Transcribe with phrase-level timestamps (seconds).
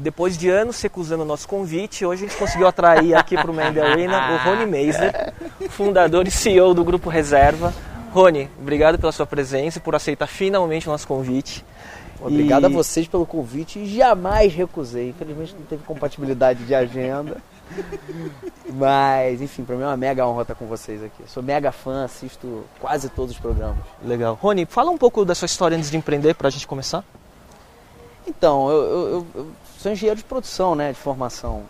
[0.00, 3.54] depois de anos recusando o nosso convite, hoje a gente conseguiu atrair aqui para o
[3.54, 5.32] Mendy Arena o Rony Meiser,
[5.68, 7.72] fundador e CEO do Grupo Reserva.
[8.12, 11.64] Rony, obrigado pela sua presença e por aceitar finalmente o nosso convite.
[12.20, 12.66] Obrigado e...
[12.66, 13.86] a vocês pelo convite.
[13.86, 15.10] Jamais recusei.
[15.10, 17.36] Infelizmente não teve compatibilidade de agenda.
[18.72, 21.22] Mas, enfim, para mim é uma mega honra estar com vocês aqui.
[21.26, 23.78] Sou mega fã, assisto quase todos os programas.
[24.04, 24.38] Legal.
[24.40, 27.04] Rony, fala um pouco da sua história antes de empreender para a gente começar.
[28.26, 29.46] Então, eu, eu, eu,
[29.80, 31.62] sou engenheiro de produção, né, de formação.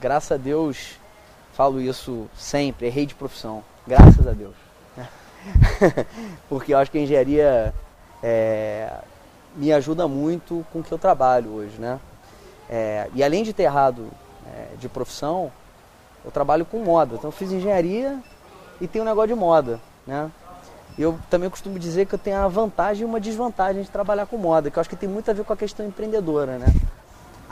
[0.00, 0.98] Graças a Deus,
[1.52, 3.62] falo isso sempre, errei de profissão.
[3.86, 4.56] Graças a Deus.
[6.48, 7.72] Porque eu acho que a engenharia
[8.20, 8.92] é,
[9.54, 12.00] me ajuda muito com o que eu trabalho hoje, né?
[12.68, 14.08] É, e além de ter errado
[14.52, 15.52] é, de profissão,
[16.24, 17.14] eu trabalho com moda.
[17.14, 18.18] Então eu fiz engenharia
[18.80, 20.28] e tenho um negócio de moda, né?
[20.98, 24.36] Eu também costumo dizer que eu tenho a vantagem e uma desvantagem de trabalhar com
[24.36, 26.66] moda, que eu acho que tem muito a ver com a questão empreendedora, né?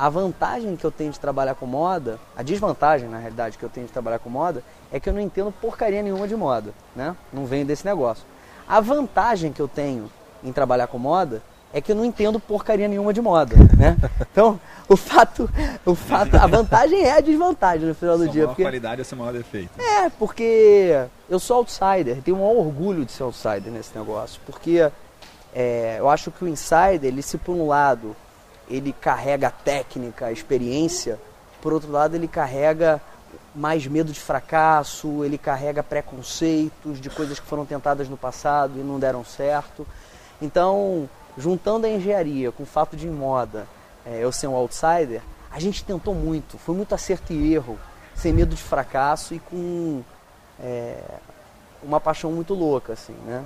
[0.03, 3.69] A vantagem que eu tenho de trabalhar com moda, a desvantagem, na realidade, que eu
[3.69, 7.14] tenho de trabalhar com moda, é que eu não entendo porcaria nenhuma de moda, né?
[7.33, 8.25] Não venho desse negócio.
[8.67, 10.11] A vantagem que eu tenho
[10.42, 11.41] em trabalhar com moda
[11.72, 13.97] é que eu não entendo porcaria nenhuma de moda, né?
[14.33, 15.48] Então, o fato,
[15.86, 18.47] o fato, a vantagem é a desvantagem no final do Sua dia.
[18.48, 18.62] Porque...
[18.62, 19.81] qualidade é seu maior defeito.
[19.81, 24.91] É, porque eu sou outsider, tenho um orgulho de ser outsider nesse negócio, porque
[25.55, 28.16] é, eu acho que o insider, ele se por um lado,
[28.73, 31.19] ele carrega técnica, experiência,
[31.61, 33.01] por outro lado, ele carrega
[33.55, 38.83] mais medo de fracasso, ele carrega preconceitos de coisas que foram tentadas no passado e
[38.83, 39.87] não deram certo.
[40.41, 43.67] Então, juntando a engenharia com o fato de moda,
[44.05, 47.78] é, eu ser um outsider, a gente tentou muito, foi muito acerto e erro,
[48.15, 50.03] sem medo de fracasso e com
[50.59, 50.98] é,
[51.83, 53.45] uma paixão muito louca, assim, né?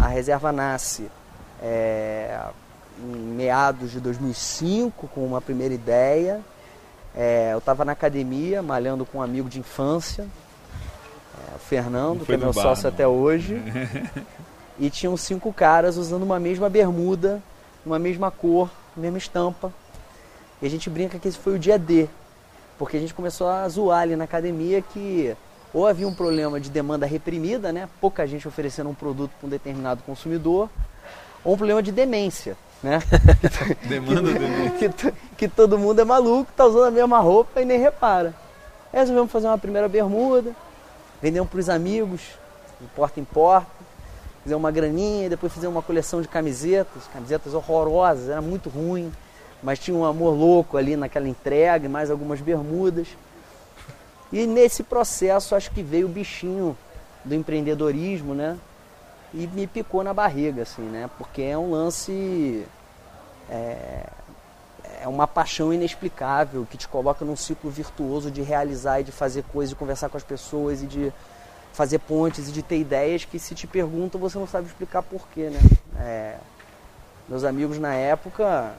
[0.00, 1.10] A reserva nasce
[1.60, 2.38] é,
[2.98, 6.40] em meados de 2005 com uma primeira ideia.
[7.14, 12.32] É, eu estava na academia malhando com um amigo de infância, é, o Fernando, que
[12.32, 12.90] é meu bar, sócio não.
[12.90, 13.60] até hoje.
[14.78, 17.42] e tinham cinco caras usando uma mesma bermuda,
[17.86, 19.72] uma mesma cor, mesma estampa.
[20.60, 22.08] E a gente brinca que esse foi o dia D,
[22.78, 25.36] porque a gente começou a zoar ali na academia que
[25.72, 27.88] ou havia um problema de demanda reprimida, né?
[28.00, 30.70] pouca gente oferecendo um produto para um determinado consumidor,
[31.44, 32.56] ou um problema de demência.
[32.82, 33.00] Né?
[33.88, 34.30] demanda
[34.78, 34.88] que.
[34.88, 38.34] Que, que, todo mundo é maluco, tá usando a mesma roupa e nem repara.
[38.92, 40.54] Aí resolvemos fazer uma primeira bermuda,
[41.20, 42.20] vendemos para os amigos,
[42.80, 43.70] de porta em porta,
[44.42, 49.10] fizer uma graninha, depois fazer uma coleção de camisetas, camisetas horrorosas, era muito ruim,
[49.62, 53.08] mas tinha um amor louco ali naquela entrega, mais algumas bermudas.
[54.30, 56.76] E nesse processo acho que veio o bichinho
[57.24, 58.58] do empreendedorismo, né?
[59.34, 61.10] E me picou na barriga, assim, né?
[61.18, 62.64] Porque é um lance.
[63.50, 64.06] É,
[65.02, 69.42] é uma paixão inexplicável que te coloca num ciclo virtuoso de realizar e de fazer
[69.44, 71.12] coisas, de conversar com as pessoas e de
[71.72, 75.50] fazer pontes e de ter ideias que se te perguntam você não sabe explicar porquê,
[75.50, 75.60] né?
[75.98, 76.36] É,
[77.28, 78.72] meus amigos na época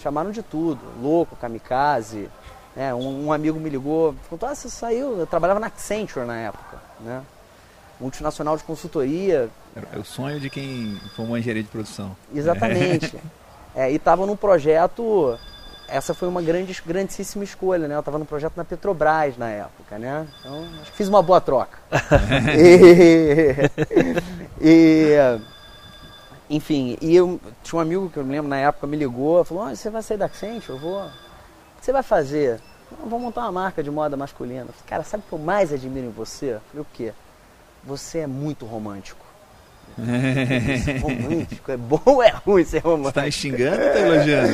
[0.00, 2.28] chamaram de tudo, louco, kamikaze.
[2.74, 2.92] Né?
[2.94, 6.78] Um, um, amigo me ligou, falou, ah, você saiu, eu trabalhava na Accenture na época,
[7.00, 7.22] né?
[8.00, 9.50] Multinacional de consultoria.
[9.92, 12.16] É o sonho de quem formou engenharia de produção.
[12.34, 13.16] Exatamente.
[13.74, 15.38] é, e estava num projeto
[15.90, 17.96] essa foi uma grande, grandíssima escolha, né?
[17.96, 20.26] Eu estava no projeto na Petrobras na época, né?
[20.38, 21.78] Então, acho que fiz uma boa troca.
[24.60, 25.40] e, e,
[26.48, 29.66] enfim, e eu tinha um amigo que eu me lembro na época me ligou, falou:
[29.66, 30.70] oh, "Você vai sair da Accenture?
[30.70, 31.02] Eu vou.
[31.02, 31.10] O
[31.80, 32.60] que você vai fazer?"
[32.98, 34.62] Eu vou montar uma marca de moda masculina.
[34.62, 36.54] Eu falei, Cara, sabe o que eu mais admiro em você?
[36.54, 37.12] Eu falei, o quê?
[37.84, 39.24] Você é muito romântico.
[39.98, 43.20] É romântico, é bom ou é ruim ser romântico?
[43.20, 44.52] Você tá xingando ou tá elogiando?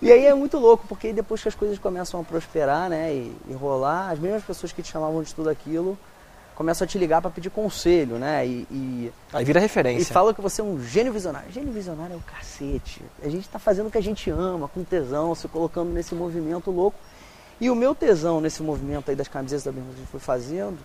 [0.00, 3.36] e aí é muito louco, porque depois que as coisas começam a prosperar, né, e,
[3.48, 5.98] e rolar, as mesmas pessoas que te chamavam de tudo aquilo
[6.54, 8.46] começam a te ligar para pedir conselho, né?
[8.46, 10.02] E, e, aí vira referência.
[10.02, 11.50] E fala que você é um gênio visionário.
[11.50, 13.02] Gênio visionário é o cacete.
[13.22, 16.70] A gente está fazendo o que a gente ama, com tesão, se colocando nesse movimento
[16.70, 16.96] louco.
[17.60, 20.20] E o meu tesão nesse movimento aí das camisetas da Bermuda que a gente foi
[20.20, 20.78] fazendo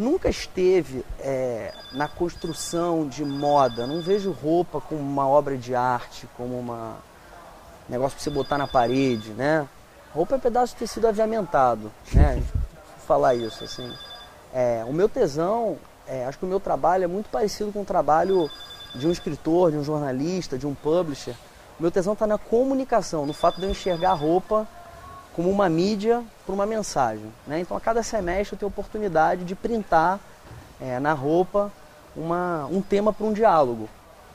[0.00, 3.86] nunca esteve é, na construção de moda.
[3.86, 6.96] Não vejo roupa como uma obra de arte, como uma
[7.88, 9.66] negócio para você botar na parede, né?
[10.14, 12.42] Roupa é um pedaço de tecido aviamentado, né?
[13.06, 13.92] Falar isso assim.
[14.54, 15.76] É, o meu tesão,
[16.06, 18.48] é, acho que o meu trabalho é muito parecido com o trabalho
[18.94, 21.34] de um escritor, de um jornalista, de um publisher.
[21.78, 24.66] O meu tesão está na comunicação, no fato de eu enxergar a roupa
[25.34, 27.32] como uma mídia para uma mensagem.
[27.46, 27.60] Né?
[27.60, 30.18] Então, a cada semestre eu tenho a oportunidade de printar
[30.80, 31.70] é, na roupa
[32.16, 33.88] uma, um tema para um diálogo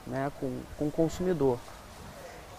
[0.07, 0.31] né?
[0.39, 1.57] com, com o consumidor.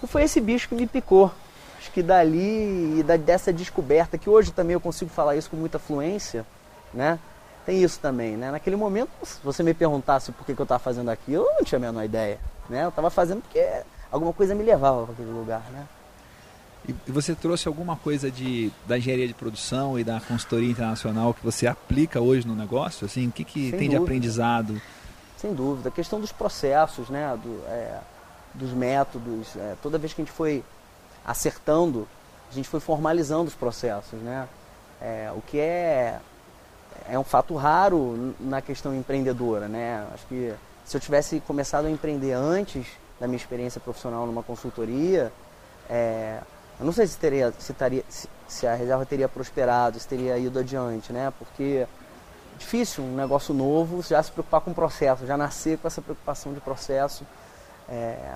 [0.02, 1.30] E foi esse bicho que me picou.
[1.78, 5.78] acho que dali e dessa descoberta, que hoje também eu consigo falar isso com muita
[5.78, 6.44] fluência,
[6.92, 7.18] né?
[7.64, 8.50] Tem isso também, né?
[8.50, 11.64] Naquele momento, se você me perguntasse por que, que eu estava fazendo aquilo, eu não
[11.64, 12.38] tinha a menor ideia,
[12.68, 12.84] né?
[12.84, 13.66] Eu estava fazendo porque
[14.12, 15.86] alguma coisa me levava para aquele lugar, né?
[16.88, 21.44] E você trouxe alguma coisa de, da engenharia de produção e da consultoria internacional que
[21.44, 23.06] você aplica hoje no negócio?
[23.06, 23.90] Assim, o que, que tem dúvida.
[23.90, 24.82] de aprendizado?
[25.36, 25.88] Sem dúvida.
[25.88, 27.36] A questão dos processos, né?
[27.42, 27.98] Do, é,
[28.54, 29.56] dos métodos.
[29.56, 30.62] É, toda vez que a gente foi
[31.24, 32.06] acertando,
[32.50, 34.48] a gente foi formalizando os processos, né?
[35.00, 36.20] É, o que é,
[37.08, 40.06] é um fato raro na questão empreendedora, né?
[40.14, 40.54] Acho que
[40.84, 42.86] se eu tivesse começado a empreender antes
[43.18, 45.32] da minha experiência profissional numa consultoria,
[45.90, 46.40] é,
[46.78, 50.36] eu não sei se, teria, se, taria, se, se, a reserva teria prosperado, se teria
[50.36, 51.32] ido adiante, né?
[51.38, 55.86] Porque é difícil um negócio novo já se preocupar com o processo, já nascer com
[55.86, 57.24] essa preocupação de processo.
[57.88, 58.34] É,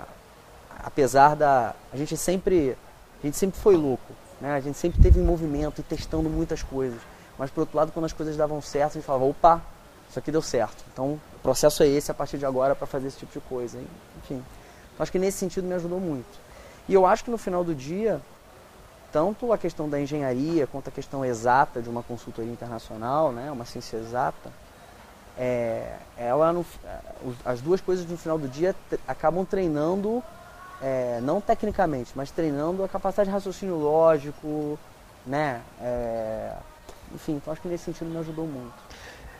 [0.78, 1.74] apesar da.
[1.92, 2.76] A gente sempre.
[3.22, 4.54] A gente sempre foi louco, né?
[4.54, 6.98] A gente sempre teve em movimento e testando muitas coisas.
[7.36, 9.62] Mas por outro lado, quando as coisas davam certo, a gente falava, opa,
[10.08, 10.82] isso aqui deu certo.
[10.92, 13.78] Então o processo é esse a partir de agora para fazer esse tipo de coisa.
[14.18, 14.42] Enfim.
[14.94, 16.49] Então, acho que nesse sentido me ajudou muito.
[16.90, 18.20] E eu acho que no final do dia,
[19.12, 23.64] tanto a questão da engenharia quanto a questão exata de uma consultoria internacional, né, uma
[23.64, 24.50] ciência exata,
[25.38, 26.66] é, ela no,
[27.44, 28.74] as duas coisas no final do dia
[29.06, 30.20] acabam treinando,
[30.82, 34.76] é, não tecnicamente, mas treinando a capacidade de raciocínio lógico,
[35.24, 35.60] né?
[35.80, 36.56] É,
[37.14, 38.74] enfim, então acho que nesse sentido me ajudou muito.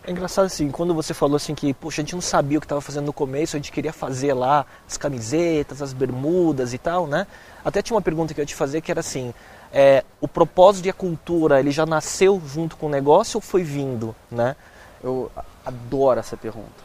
[0.03, 2.65] É engraçado assim, quando você falou assim que, poxa, a gente não sabia o que
[2.65, 7.07] estava fazendo no começo, a gente queria fazer lá as camisetas, as bermudas e tal,
[7.07, 7.27] né?
[7.63, 9.35] Até tinha uma pergunta que eu ia te fazer que era assim,
[9.71, 13.63] é, o propósito de a cultura, ele já nasceu junto com o negócio ou foi
[13.63, 14.57] vindo, né?
[15.05, 15.31] Eu
[15.65, 16.83] adoro essa pergunta,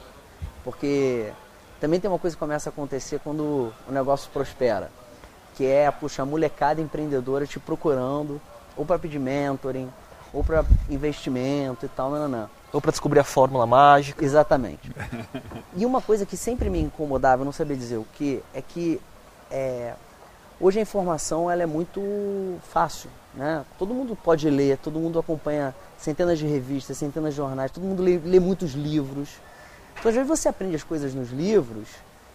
[0.64, 1.32] porque
[1.80, 4.92] também tem uma coisa que começa a acontecer quando o negócio prospera,
[5.56, 8.42] que é, puxa, a molecada empreendedora te procurando,
[8.76, 9.90] ou para pedir mentoring,
[10.34, 12.50] ou para investimento e tal, não, não, não.
[12.74, 14.24] Ou para descobrir a fórmula mágica.
[14.24, 14.92] Exatamente.
[15.76, 19.00] e uma coisa que sempre me incomodava, eu não sabia dizer o que, é que
[19.50, 19.94] é,
[20.60, 22.02] hoje a informação ela é muito
[22.70, 23.10] fácil.
[23.34, 23.66] Né?
[23.78, 28.02] Todo mundo pode ler, todo mundo acompanha centenas de revistas, centenas de jornais, todo mundo
[28.02, 29.30] lê, lê muitos livros.
[30.00, 31.88] Então às vezes você aprende as coisas nos livros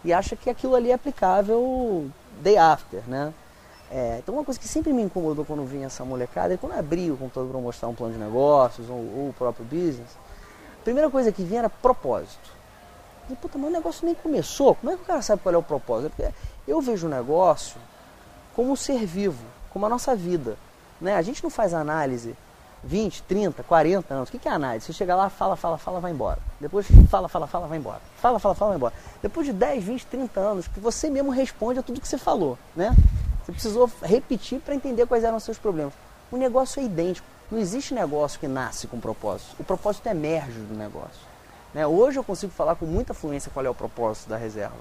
[0.03, 2.09] e acha que aquilo ali é aplicável
[2.41, 3.33] day after, né?
[3.93, 6.79] É, então uma coisa que sempre me incomodou quando vinha essa molecada é quando eu
[6.79, 10.09] abri o computador para mostrar um plano de negócios ou, ou o próprio business,
[10.81, 12.49] a primeira coisa que vinha era propósito.
[13.29, 14.73] E, puta, mas o negócio nem começou.
[14.73, 16.11] Como é que o cara sabe qual é o propósito?
[16.15, 16.33] Porque
[16.67, 17.79] eu vejo o negócio
[18.55, 20.57] como um ser vivo, como a nossa vida.
[20.99, 21.15] Né?
[21.15, 22.35] A gente não faz análise
[22.83, 24.29] 20, 30, 40 anos.
[24.29, 24.87] O que é análise?
[24.87, 26.39] Você chega lá, fala, fala, fala, vai embora.
[26.59, 28.01] Depois fala, fala, fala, vai embora.
[28.17, 28.93] Fala, fala, fala, vai embora.
[29.21, 32.57] Depois de 10, 20, 30 anos, que você mesmo responde a tudo que você falou.
[32.75, 32.91] Né?
[33.45, 35.93] Você precisou repetir para entender quais eram os seus problemas.
[36.31, 37.27] O negócio é idêntico.
[37.51, 39.55] Não existe negócio que nasce com propósito.
[39.59, 41.19] O propósito emerge do negócio.
[41.73, 41.85] Né?
[41.85, 44.77] Hoje eu consigo falar com muita fluência qual é o propósito da reserva.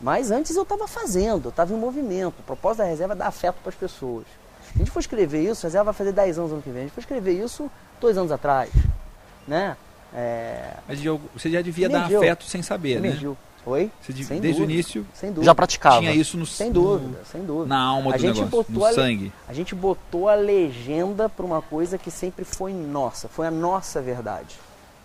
[0.00, 2.40] Mas antes eu estava fazendo, eu estava em movimento.
[2.40, 4.24] O propósito da reserva é dar afeto para as pessoas.
[4.74, 6.80] A gente foi escrever isso, a reserva vai fazer 10 anos ano que vem.
[6.80, 7.70] A gente foi escrever isso
[8.00, 8.70] dois anos atrás.
[9.46, 9.76] Né?
[10.14, 10.74] É...
[10.88, 11.00] Mas
[11.34, 12.20] você já devia Emergiu.
[12.20, 13.30] dar afeto sem saber, Emergiu.
[13.30, 13.36] né?
[13.64, 13.90] Foi?
[14.00, 15.44] Você, desde dúvida, o início sem dúvida.
[15.44, 15.98] já praticava.
[15.98, 17.66] Tinha isso no Sem dúvida, sem dúvida.
[17.66, 19.32] Na alma a do gente negócio, botou no sangue.
[19.46, 24.00] A gente botou a legenda para uma coisa que sempre foi nossa, foi a nossa
[24.00, 24.56] verdade.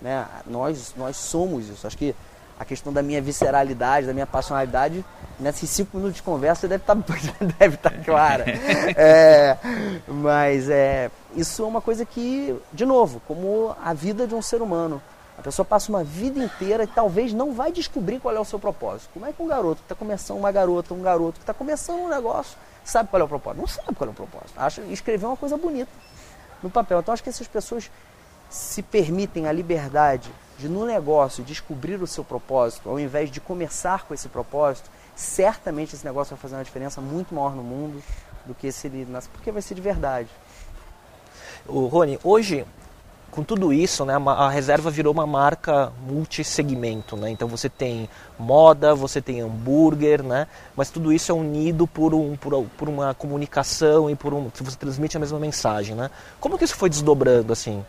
[0.01, 0.25] Né?
[0.47, 1.85] Nós, nós somos isso.
[1.85, 2.15] Acho que
[2.57, 5.03] a questão da minha visceralidade, da minha passionalidade,
[5.39, 7.13] nesses cinco minutos de conversa deve estar, tá,
[7.59, 8.45] deve estar tá clara.
[8.97, 9.57] É,
[10.07, 14.61] mas é, isso é uma coisa que, de novo, como a vida de um ser
[14.61, 15.01] humano.
[15.45, 19.11] Pessoa passa uma vida inteira e talvez não vai descobrir qual é o seu propósito.
[19.13, 21.99] Como é que um garoto que está começando, uma garota, um garoto que está começando
[21.99, 23.59] um negócio, sabe qual é o propósito?
[23.59, 24.53] Não sabe qual é o propósito.
[24.57, 25.91] Acha escrever uma coisa bonita
[26.63, 26.99] no papel.
[26.99, 27.91] Então acho que essas pessoas
[28.49, 34.05] se permitem a liberdade de no negócio descobrir o seu propósito, ao invés de começar
[34.05, 38.01] com esse propósito, certamente esse negócio vai fazer uma diferença muito maior no mundo
[38.47, 40.29] do que se ele nasce, porque vai ser de verdade.
[41.67, 42.65] O Rony, hoje
[43.35, 47.29] com tudo isso, né, a reserva virou uma marca multissegmento, né?
[47.29, 50.47] Então você tem moda, você tem hambúrguer, né?
[50.73, 54.77] Mas tudo isso é unido por, um, por, por uma comunicação e por um, você
[54.77, 56.09] transmite a mesma mensagem, né?
[56.39, 57.85] Como que isso foi desdobrando assim?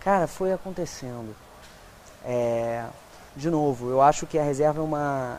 [0.00, 1.32] Cara, foi acontecendo.
[2.24, 2.86] É,
[3.36, 5.38] de novo, eu acho que a reserva é uma,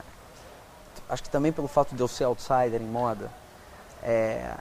[1.09, 3.29] acho que também pelo fato de eu ser outsider em moda,
[4.01, 4.53] é,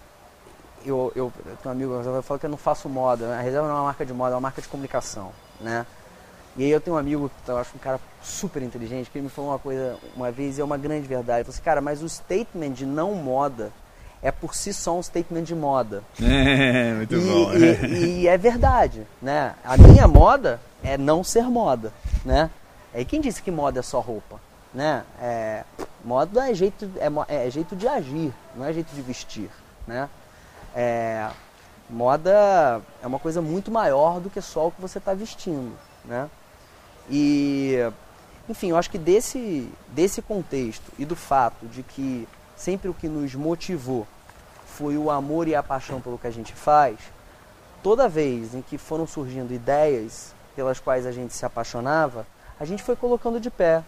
[0.85, 3.29] eu, eu, tenho um amigo que fala que eu não faço moda.
[3.29, 3.39] Né?
[3.39, 5.87] A reserva não é uma marca de moda, é uma marca de comunicação, né?
[6.57, 9.31] E aí eu tenho um amigo eu acho um cara super inteligente, que ele me
[9.31, 11.39] falou uma coisa uma vez e é uma grande verdade.
[11.39, 13.73] Ele falou assim, cara, mas o statement de não moda
[14.21, 16.03] é por si só um statement de moda.
[16.21, 17.53] É, muito e, bom.
[17.53, 19.55] E, e, é verdade, né?
[19.65, 21.93] A minha moda é não ser moda,
[22.25, 22.51] né?
[22.93, 24.41] E quem disse que moda é só roupa,
[24.75, 25.05] né?
[25.21, 25.63] É,
[26.05, 29.51] moda é jeito, é, é, jeito de agir, não é jeito de vestir,
[29.87, 30.09] né?
[30.75, 31.29] É,
[31.89, 36.29] moda é uma coisa muito maior do que só o que você está vestindo, né?
[37.11, 37.77] E,
[38.49, 43.09] enfim, eu acho que desse, desse contexto e do fato de que sempre o que
[43.09, 44.07] nos motivou
[44.67, 46.99] foi o amor e a paixão pelo que a gente faz,
[47.83, 52.27] toda vez em que foram surgindo ideias pelas quais a gente se apaixonava,
[52.61, 53.83] a gente foi colocando de pé.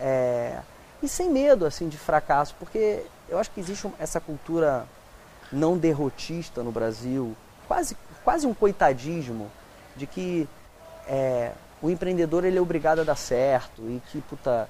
[0.00, 0.60] É,
[1.02, 4.86] e sem medo assim de fracasso, porque eu acho que existe essa cultura
[5.52, 7.36] não derrotista no Brasil,
[7.68, 9.50] quase, quase um coitadismo
[9.96, 10.48] de que
[11.06, 14.68] é, o empreendedor ele é obrigado a dar certo e que puta,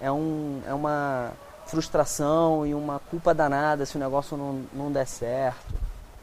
[0.00, 1.32] é, um, é uma
[1.66, 5.74] frustração e uma culpa danada se o negócio não, não der certo.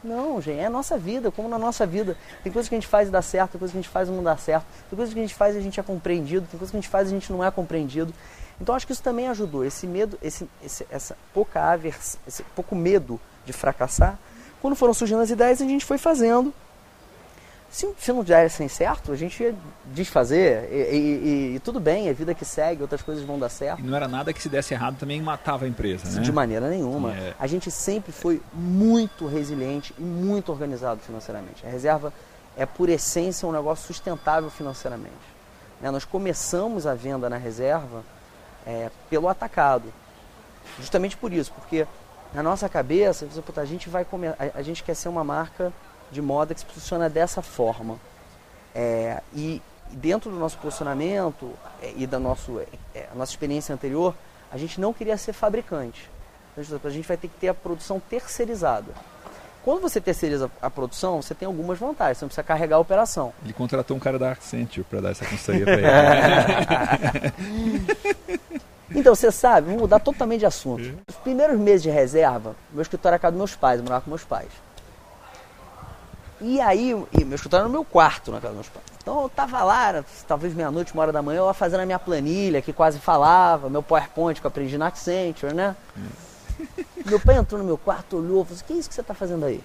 [0.04, 2.16] Não, gente, é a nossa vida, como na nossa vida.
[2.42, 4.08] Tem coisas que a gente faz e dá certo, tem coisas que a gente faz
[4.08, 6.46] e não dá certo, tem coisas que a gente faz e a gente é compreendido,
[6.50, 8.12] tem coisas que a gente faz e a gente não é compreendido.
[8.60, 12.74] Então acho que isso também ajudou, esse medo, esse, esse, essa pouca avers, esse pouco
[12.74, 14.18] medo de fracassar.
[14.60, 16.52] Quando foram surgindo as ideias, a gente foi fazendo.
[17.70, 19.54] Se, se não dessem certo, a gente ia
[19.86, 20.68] desfazer.
[20.70, 23.80] E, e, e, e, tudo bem, é vida que segue, outras coisas vão dar certo.
[23.80, 26.20] E não era nada que se desse errado também matava a empresa, né?
[26.20, 27.14] De maneira nenhuma.
[27.14, 27.34] É.
[27.40, 31.66] A gente sempre foi muito resiliente e muito organizado financeiramente.
[31.66, 32.12] A reserva
[32.56, 35.32] é, por essência, um negócio sustentável financeiramente.
[35.80, 35.90] Né?
[35.90, 38.04] Nós começamos a venda na reserva
[38.66, 39.92] é, pelo atacado.
[40.78, 41.86] Justamente por isso, porque
[42.34, 45.72] na nossa cabeça, a gente vai comer, a, gente quer ser uma marca
[46.10, 47.98] de moda que se posiciona dessa forma.
[48.74, 49.60] É, e
[49.90, 54.14] dentro do nosso posicionamento é, e da nosso, é, é nossa experiência anterior,
[54.50, 56.10] a gente não queria ser fabricante.
[56.56, 58.92] Então, a gente vai ter que ter a produção terceirizada.
[59.64, 62.18] Quando você terceiriza a produção, você tem algumas vantagens.
[62.18, 63.32] Você não precisa carregar a operação.
[63.44, 65.78] Ele contratou um cara da Accenture para dar essa consultoria para
[67.38, 68.42] ele.
[68.94, 70.82] Então, você sabe, vamos mudar totalmente de assunto.
[71.08, 74.10] Os primeiros meses de reserva, meu escritório era casa dos meus pais, eu morava com
[74.10, 74.50] meus pais.
[76.40, 78.86] E aí, e meu escritório era no meu quarto na casa dos meus pais.
[79.00, 82.60] Então eu tava lá, talvez meia-noite, uma hora da manhã, eu fazendo a minha planilha,
[82.60, 85.76] que quase falava, meu PowerPoint que eu aprendi na Accenture, né?
[87.06, 89.14] Meu pai entrou no meu quarto, olhou, falou assim, que é isso que você está
[89.14, 89.62] fazendo aí?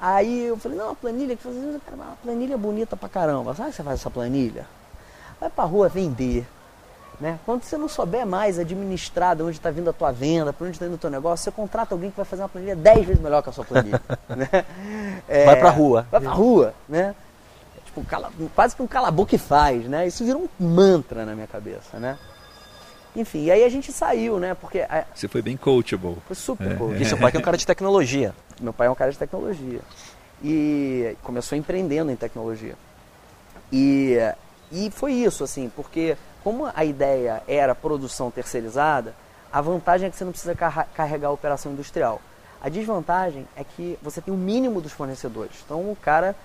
[0.00, 3.54] Aí eu falei, não, a planilha, que uma planilha bonita pra caramba.
[3.54, 4.66] Sabe que você faz essa planilha?
[5.38, 6.46] Vai pra rua vender.
[7.20, 7.38] Né?
[7.44, 10.76] Quando você não souber mais administrar de onde está vindo a tua venda, para onde
[10.76, 13.22] está indo o teu negócio, você contrata alguém que vai fazer uma planilha 10 vezes
[13.22, 14.00] melhor que a sua planilha.
[14.34, 14.64] né?
[15.28, 16.06] é, vai para rua.
[16.10, 16.74] Vai para rua.
[16.88, 17.14] Né?
[17.76, 19.84] É tipo, cala, quase que um calabouço que faz.
[19.84, 20.06] Né?
[20.06, 21.98] Isso virou um mantra na minha cabeça.
[21.98, 22.16] Né?
[23.14, 24.54] Enfim, e aí a gente saiu, né?
[24.54, 25.04] Porque a...
[25.14, 26.16] Você foi bem coachable.
[26.26, 27.02] Foi super é, coachable.
[27.02, 28.34] E seu pai é um cara de tecnologia.
[28.58, 29.80] Meu pai é um cara de tecnologia.
[30.42, 32.76] E começou empreendendo em tecnologia.
[33.70, 34.16] E,
[34.72, 39.14] e foi isso, assim, porque como a ideia era produção terceirizada,
[39.52, 42.20] a vantagem é que você não precisa carregar a operação industrial.
[42.62, 45.56] A desvantagem é que você tem o mínimo dos fornecedores.
[45.64, 46.36] Então o cara,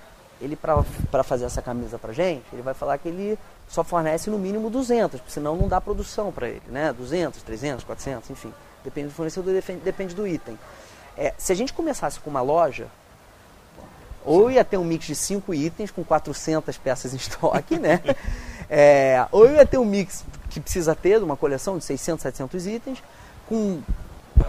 [0.42, 3.38] ele para fazer essa camisa pra gente, ele vai falar que ele
[3.68, 6.94] só fornece no mínimo 200, porque senão não dá produção para ele, né?
[6.94, 8.54] 200, 300, 400, enfim.
[8.84, 10.58] Depende do fornecedor, depende do item.
[11.18, 12.88] É, se a gente começasse com uma loja,
[14.24, 18.02] ou ia ter um mix de 5 itens com 400 peças em estoque, né?
[18.70, 23.04] É, ou ia ter um mix que precisa ter, uma coleção de 600, 700 itens,
[23.48, 23.82] com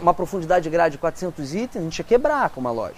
[0.00, 2.94] uma profundidade de grade de 400 itens, a gente ia quebrar com uma loja.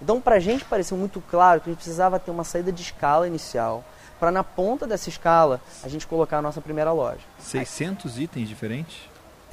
[0.00, 2.82] Então, para a gente pareceu muito claro que a gente precisava ter uma saída de
[2.82, 3.84] escala inicial,
[4.18, 7.20] para na ponta dessa escala a gente colocar a nossa primeira loja.
[7.38, 8.96] 600 Aí, itens diferentes?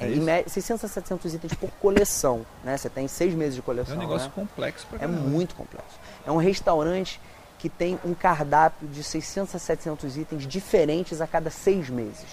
[0.00, 2.76] É, é 600 a 700 itens por coleção, né?
[2.76, 3.94] Você tem seis meses de coleção.
[3.94, 4.32] É um negócio né?
[4.34, 5.98] complexo para É muito complexo.
[6.26, 7.20] É um restaurante
[7.64, 12.26] que tem um cardápio de 600 a 700 itens diferentes a cada seis meses.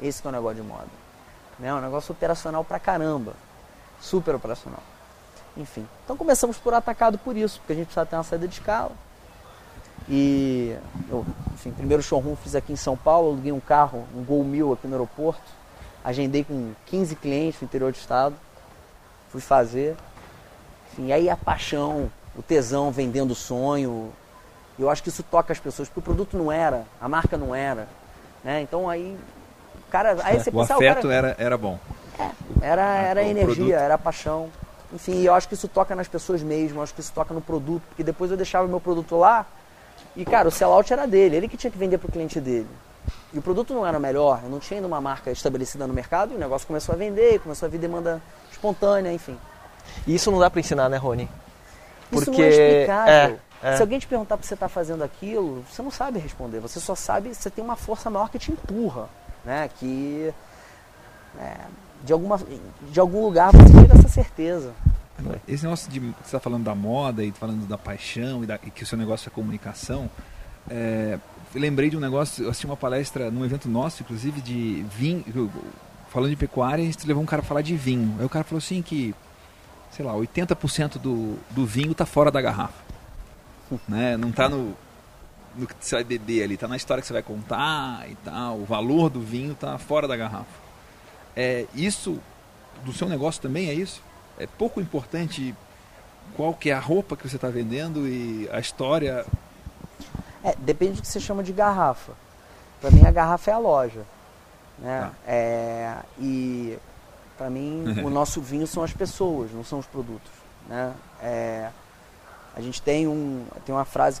[0.00, 0.88] Esse é o negócio de moda.
[1.60, 1.68] Né?
[1.68, 3.34] É um negócio operacional pra caramba.
[4.00, 4.82] Super operacional.
[5.56, 5.86] Enfim.
[6.02, 8.90] Então começamos por atacado por isso, porque a gente precisava ter uma saída de escala.
[10.08, 10.76] E
[11.08, 14.72] eu, enfim, primeiro showroom fiz aqui em São Paulo, aluguei um carro, um Gol Mil
[14.72, 15.40] aqui no aeroporto,
[16.02, 18.34] agendei com 15 clientes no interior do estado,
[19.30, 19.96] fui fazer.
[20.92, 24.12] Enfim, aí a paixão, o tesão vendendo o sonho.
[24.78, 27.54] Eu acho que isso toca as pessoas, porque o produto não era, a marca não
[27.54, 27.86] era.
[28.42, 28.62] Né?
[28.62, 29.16] Então aí.
[29.90, 31.78] Cara, aí você o pensa, afeto cara, era, era bom.
[32.18, 32.30] É,
[32.62, 33.72] era, ah, era energia, produto.
[33.72, 34.48] era paixão.
[34.92, 37.40] Enfim, eu acho que isso toca nas pessoas mesmo, eu acho que isso toca no
[37.40, 39.46] produto, porque depois eu deixava o meu produto lá,
[40.14, 42.68] e, cara, o sellout era dele, ele que tinha que vender para o cliente dele.
[43.32, 46.36] E o produto não era melhor, não tinha ainda uma marca estabelecida no mercado, e
[46.36, 49.38] o negócio começou a vender, começou a vir demanda espontânea, enfim.
[50.06, 51.28] E isso não dá para ensinar, né, Rony?
[52.10, 53.14] Porque isso não é explicável.
[53.14, 53.76] É, é.
[53.76, 56.58] Se alguém te perguntar por você está fazendo aquilo, você não sabe responder.
[56.60, 59.08] Você só sabe, você tem uma força maior que te empurra,
[59.44, 59.70] né?
[59.78, 60.34] Que
[61.38, 61.56] é,
[62.02, 62.40] de, alguma,
[62.90, 64.72] de algum lugar você tira essa certeza.
[65.46, 68.70] Esse negócio de você está falando da moda e falando da paixão e, da, e,
[68.70, 70.10] que o seu negócio é comunicação,
[70.68, 71.18] é,
[71.54, 75.50] lembrei de um negócio, eu assisti uma palestra num evento nosso, inclusive, de vinho,
[76.08, 78.16] falando de pecuária, a gente levou um cara a falar de vinho.
[78.18, 79.14] Aí o cara falou assim que,
[79.92, 82.91] sei lá, 80% do, do vinho está fora da garrafa.
[83.88, 84.16] Né?
[84.16, 84.76] Não está no,
[85.56, 88.58] no que você vai beber ali, está na história que você vai contar e tal.
[88.58, 90.60] O valor do vinho está fora da garrafa.
[91.36, 92.18] É, isso
[92.84, 94.02] do seu negócio também é isso?
[94.38, 95.54] É pouco importante
[96.36, 99.24] qual que é a roupa que você está vendendo e a história
[100.44, 102.12] é, depende do que você chama de garrafa.
[102.80, 104.02] Para mim, a garrafa é a loja.
[104.78, 105.00] Né?
[105.02, 105.12] Ah.
[105.26, 106.78] É, e
[107.38, 110.30] para mim, o nosso vinho são as pessoas, não são os produtos.
[110.68, 110.92] Né?
[111.22, 111.70] É,
[112.54, 114.20] a gente tem, um, tem uma frase,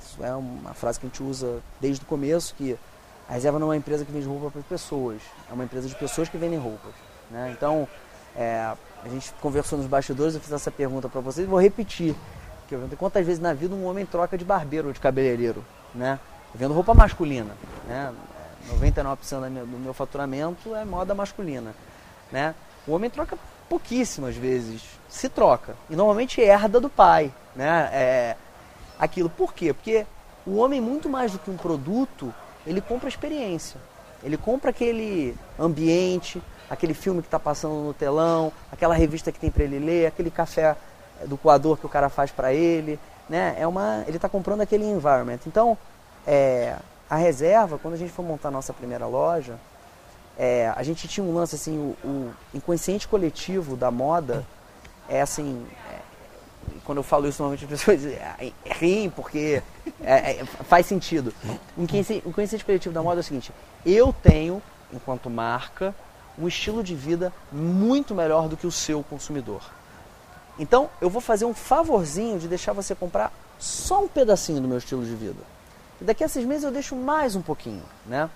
[0.00, 2.76] isso é uma frase que a gente usa desde o começo, que
[3.28, 5.94] a reserva não é uma empresa que vende roupa para pessoas, é uma empresa de
[5.94, 6.92] pessoas que vendem roupas.
[7.30, 7.54] Né?
[7.56, 7.88] Então,
[8.36, 8.72] é,
[9.04, 12.14] a gente conversou nos bastidores, eu fiz essa pergunta para vocês e vou repetir
[12.68, 15.64] que eu vendo quantas vezes na vida um homem troca de barbeiro ou de cabeleireiro,
[15.94, 16.18] né?
[16.52, 17.54] Eu vendo roupa masculina,
[17.86, 18.12] né?
[18.68, 21.74] 99% do meu faturamento é moda masculina,
[22.30, 22.54] né?
[22.86, 23.36] O homem troca
[23.68, 27.90] pouquíssimas vezes, se troca e normalmente herda do pai, né?
[27.92, 28.36] É
[28.98, 29.28] aquilo.
[29.28, 29.72] Por quê?
[29.72, 30.06] Porque
[30.46, 32.32] o homem muito mais do que um produto,
[32.66, 33.80] ele compra experiência.
[34.22, 36.40] Ele compra aquele ambiente,
[36.70, 40.30] aquele filme que está passando no telão, aquela revista que tem para ele ler, aquele
[40.30, 40.76] café
[41.26, 43.56] do coador que o cara faz para ele, né?
[43.58, 45.40] É uma, ele está comprando aquele environment.
[45.46, 45.76] Então,
[46.26, 46.76] é,
[47.10, 49.58] a reserva, quando a gente for montar a nossa primeira loja,
[50.38, 54.46] é, a gente tinha um lance assim, o, o, inconsciente coletivo da moda
[55.08, 55.66] é assim,
[56.84, 59.62] quando eu falo isso normalmente as pessoas é, riem porque
[60.02, 61.32] é, é, faz sentido.
[61.76, 63.52] O inconsciente, o inconsciente coletivo da moda é o seguinte:
[63.84, 65.94] eu tenho, enquanto marca,
[66.38, 69.62] um estilo de vida muito melhor do que o seu consumidor.
[70.58, 74.78] Então, eu vou fazer um favorzinho de deixar você comprar só um pedacinho do meu
[74.78, 75.42] estilo de vida.
[76.00, 78.28] E daqui a seis meses eu deixo mais um pouquinho, né?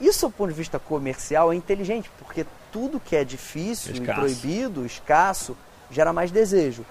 [0.00, 4.20] Isso, do ponto de vista comercial, é inteligente, porque tudo que é difícil, escasso.
[4.20, 5.56] proibido, escasso,
[5.90, 6.84] gera mais desejo.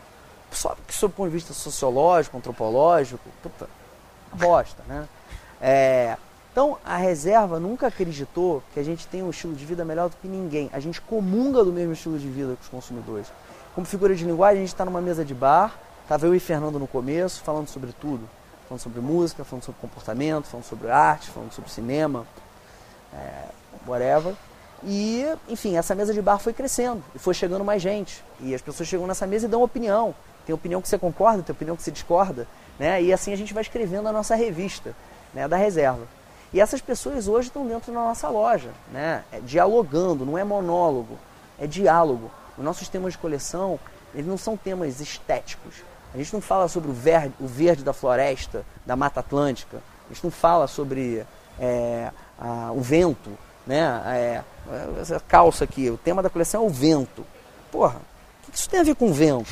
[0.51, 3.69] Só que, sob o ponto de vista sociológico, antropológico, puta,
[4.33, 5.07] bosta, né?
[5.61, 6.17] É,
[6.51, 10.15] então, a reserva nunca acreditou que a gente tem um estilo de vida melhor do
[10.17, 10.69] que ninguém.
[10.73, 13.31] A gente comunga do mesmo estilo de vida que os consumidores.
[13.75, 16.79] Como figura de linguagem, a gente está numa mesa de bar, estava eu e Fernando
[16.79, 18.27] no começo, falando sobre tudo.
[18.67, 22.25] Falando sobre música, falando sobre comportamento, falando sobre arte, falando sobre cinema,
[23.13, 23.45] é,
[23.87, 24.35] whatever.
[24.83, 28.23] E, enfim, essa mesa de bar foi crescendo e foi chegando mais gente.
[28.39, 30.15] E as pessoas chegam nessa mesa e dão opinião.
[30.49, 32.47] Tem opinião que você concorda, tem opinião que você discorda.
[32.79, 33.03] Né?
[33.03, 34.95] E assim a gente vai escrevendo a nossa revista
[35.31, 36.07] né, da reserva.
[36.51, 39.23] E essas pessoas hoje estão dentro da nossa loja, né?
[39.31, 41.19] É, dialogando, não é monólogo,
[41.59, 42.31] é diálogo.
[42.57, 43.79] Os nossos temas de coleção,
[44.11, 45.83] eles não são temas estéticos.
[46.15, 49.77] A gente não fala sobre o verde, o verde da floresta, da Mata Atlântica.
[50.09, 51.23] A gente não fala sobre
[51.59, 52.09] é,
[52.39, 53.29] a, o vento,
[53.67, 54.01] né?
[54.07, 54.43] É,
[54.99, 57.23] essa calça aqui, o tema da coleção é o vento.
[57.71, 58.01] Porra,
[58.47, 59.51] o que isso tem a ver com vento?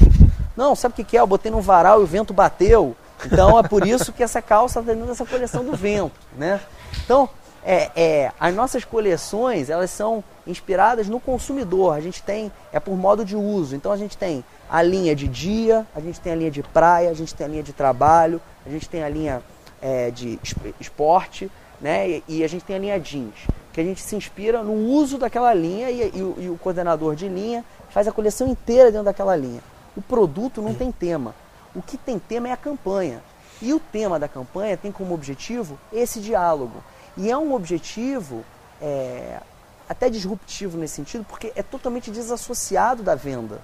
[0.57, 1.19] Não, sabe o que é?
[1.19, 2.95] Eu botei no varal e o vento bateu.
[3.23, 6.59] Então é por isso que essa calça está dentro dessa coleção do vento, né?
[7.03, 7.29] Então,
[7.63, 11.93] é, é, as nossas coleções elas são inspiradas no consumidor.
[11.93, 13.75] A gente tem é por modo de uso.
[13.75, 17.09] Então a gente tem a linha de dia, a gente tem a linha de praia,
[17.09, 19.43] a gente tem a linha de trabalho, a gente tem a linha
[19.81, 20.39] é, de
[20.79, 22.09] esporte, né?
[22.09, 23.35] E, e, a gente tem a linha jeans,
[23.71, 27.27] que a gente se inspira no uso daquela linha e, e, e o coordenador de
[27.27, 29.61] linha faz a coleção inteira dentro daquela linha.
[29.97, 31.33] O produto não tem tema.
[31.73, 33.23] O que tem tema é a campanha.
[33.59, 36.83] E o tema da campanha tem como objetivo esse diálogo.
[37.17, 38.45] E é um objetivo
[38.79, 39.41] é,
[39.89, 43.59] até disruptivo nesse sentido, porque é totalmente desassociado da venda.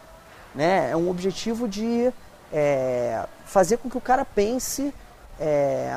[0.55, 0.89] Né?
[0.89, 2.11] É um objetivo de
[2.51, 4.91] é, fazer com que o cara pense
[5.39, 5.95] é,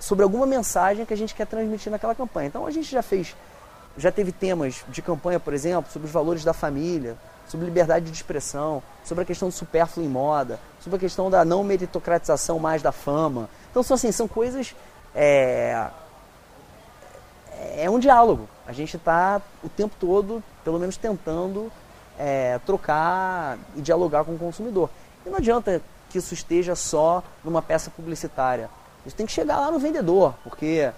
[0.00, 2.48] sobre alguma mensagem que a gente quer transmitir naquela campanha.
[2.48, 3.36] Então a gente já fez,
[3.96, 7.16] já teve temas de campanha, por exemplo, sobre os valores da família,
[7.48, 11.44] sobre liberdade de expressão, sobre a questão do supérfluo em moda, sobre a questão da
[11.44, 13.48] não meritocratização mais da fama.
[13.70, 14.74] Então são assim, são coisas
[15.14, 15.88] é,
[17.52, 18.48] é, é um diálogo.
[18.66, 21.70] A gente está o tempo todo, pelo menos tentando
[22.18, 24.90] é, trocar e dialogar com o consumidor.
[25.24, 25.80] E não adianta
[26.10, 28.68] que isso esteja só numa peça publicitária.
[29.04, 30.90] Isso tem que chegar lá no vendedor, porque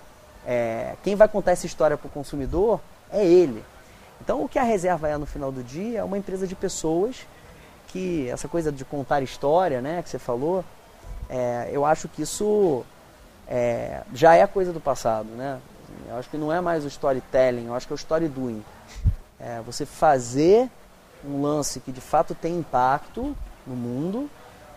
[0.47, 2.81] é, quem vai contar essa história para o consumidor
[3.11, 3.63] é ele.
[4.21, 7.27] Então, o que a reserva é no final do dia é uma empresa de pessoas
[7.89, 10.65] que essa coisa de contar história, né, que você falou,
[11.29, 12.85] é, eu acho que isso
[13.47, 15.59] é, já é coisa do passado, né?
[16.09, 18.63] Eu acho que não é mais o storytelling, eu acho que é o story doing.
[19.41, 20.71] É você fazer
[21.25, 24.31] um lance que de fato tem impacto no mundo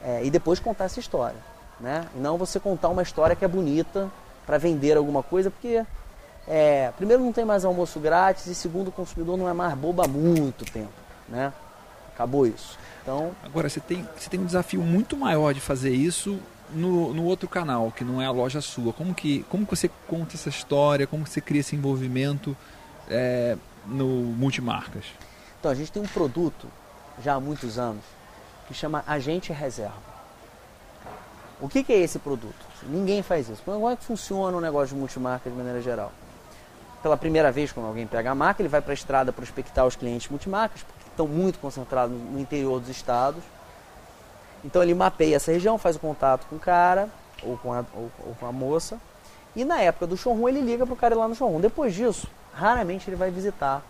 [0.04, 1.38] é, e depois contar essa história,
[1.80, 2.08] né?
[2.16, 4.10] E não você contar uma história que é bonita
[4.46, 5.86] para vender alguma coisa, porque
[6.48, 10.02] é, primeiro não tem mais almoço grátis e segundo o consumidor não é mais bobo
[10.02, 10.92] há muito tempo,
[11.30, 11.54] né?
[12.14, 12.78] Acabou isso.
[13.02, 16.40] Então, agora você tem você tem um desafio muito maior de fazer isso
[16.74, 18.94] no, no outro canal, que não é a loja sua.
[18.94, 21.08] Como que, como que você conta essa história?
[21.08, 22.56] Como que você cria esse envolvimento
[23.10, 25.06] é, no multimarcas?
[25.60, 26.68] Então, a gente tem um produto
[27.24, 28.04] já há muitos anos
[28.68, 30.12] que chama Agente Reserva.
[31.60, 32.66] O que, que é esse produto?
[32.84, 33.62] Ninguém faz isso.
[33.64, 36.12] Como é que funciona o negócio de multimarcas de maneira geral?
[37.02, 39.96] Pela primeira vez, quando alguém pega a marca, ele vai para a estrada prospectar os
[39.96, 43.44] clientes multimarcas, porque estão muito concentrados no interior dos estados
[44.64, 47.10] então ele mapeia essa região, faz o contato com o cara
[47.44, 49.00] ou com a, ou, ou com a moça.
[49.56, 51.60] E na época do showroom ele liga para o cara ir lá no showroom.
[51.60, 53.84] Depois disso, raramente ele vai visitar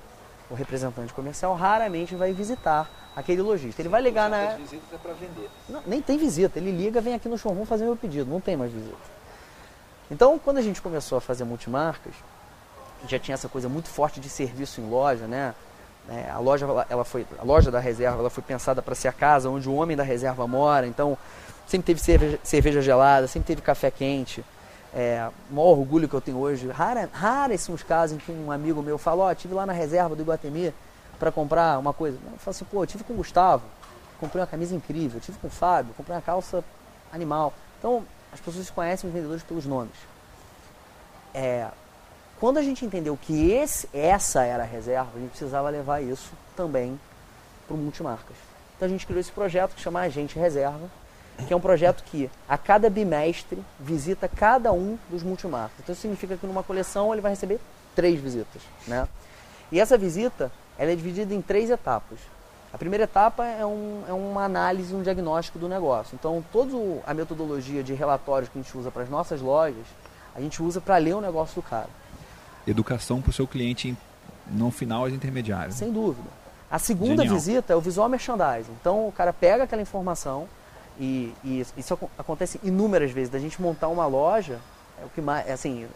[0.49, 3.81] o representante comercial, raramente vai visitar aquele lojista.
[3.81, 4.55] Ele vai ligar na.
[4.55, 5.49] visitas é para vender.
[5.69, 6.57] Não, nem tem visita.
[6.57, 8.29] Ele liga, vem aqui no showroom fazer meu pedido.
[8.29, 9.11] Não tem mais visita.
[10.09, 12.13] Então, quando a gente começou a fazer multimarcas,
[13.07, 15.53] já tinha essa coisa muito forte de serviço em loja, né?
[16.09, 19.13] É, a, loja, ela foi, a loja da reserva ela foi pensada para ser a
[19.13, 21.17] casa onde o homem da reserva mora, então
[21.67, 24.43] sempre teve cerveja, cerveja gelada, sempre teve café quente.
[24.93, 28.31] É, o maior orgulho que eu tenho hoje, rara, raros são os casos em que
[28.31, 30.73] um amigo meu fala, ó, oh, tive lá na reserva do Iguatemi
[31.17, 32.17] para comprar uma coisa.
[32.17, 33.63] Eu falo assim, pô, tive com o Gustavo,
[34.19, 36.63] comprei uma camisa incrível, tive com o Fábio, comprei uma calça
[37.13, 37.53] animal.
[37.79, 39.95] Então, as pessoas conhecem os vendedores pelos nomes.
[41.33, 41.67] É,
[42.41, 46.31] quando a gente entendeu que esse, essa era a reserva, a gente precisava levar isso
[46.55, 46.99] também
[47.67, 48.35] para o multimarcas.
[48.75, 50.89] Então a gente criou esse projeto que chama Agente Reserva,
[51.47, 55.77] que é um projeto que a cada bimestre visita cada um dos multimarcas.
[55.83, 57.59] Então isso significa que numa coleção ele vai receber
[57.95, 58.63] três visitas.
[58.87, 59.07] Né?
[59.71, 62.17] E essa visita ela é dividida em três etapas.
[62.73, 66.15] A primeira etapa é, um, é uma análise, um diagnóstico do negócio.
[66.15, 66.75] Então, toda
[67.05, 69.85] a metodologia de relatórios que a gente usa para as nossas lojas,
[70.33, 72.00] a gente usa para ler o negócio do cara
[72.67, 73.95] educação para o seu cliente
[74.47, 75.75] no final as intermediários.
[75.75, 76.27] Sem dúvida.
[76.69, 77.35] A segunda Genial.
[77.35, 78.71] visita é o visual merchandising.
[78.79, 80.47] Então o cara pega aquela informação
[80.99, 83.29] e, e isso acontece inúmeras vezes.
[83.29, 84.59] Da gente montar uma loja,
[85.01, 85.87] é o que mais, é assim, é,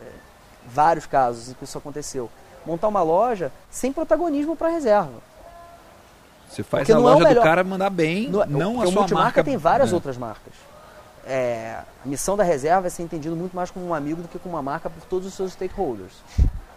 [0.67, 2.29] vários casos em que isso aconteceu.
[2.65, 5.21] Montar uma loja sem protagonismo para reserva.
[6.49, 9.15] Você faz porque a loja é do cara mandar bem, não, não a sua marca.
[9.15, 9.95] marca tem várias é.
[9.95, 10.53] outras marcas.
[11.25, 14.37] É, a missão da reserva é ser entendido muito mais como um amigo do que
[14.37, 16.13] como uma marca por todos os seus stakeholders.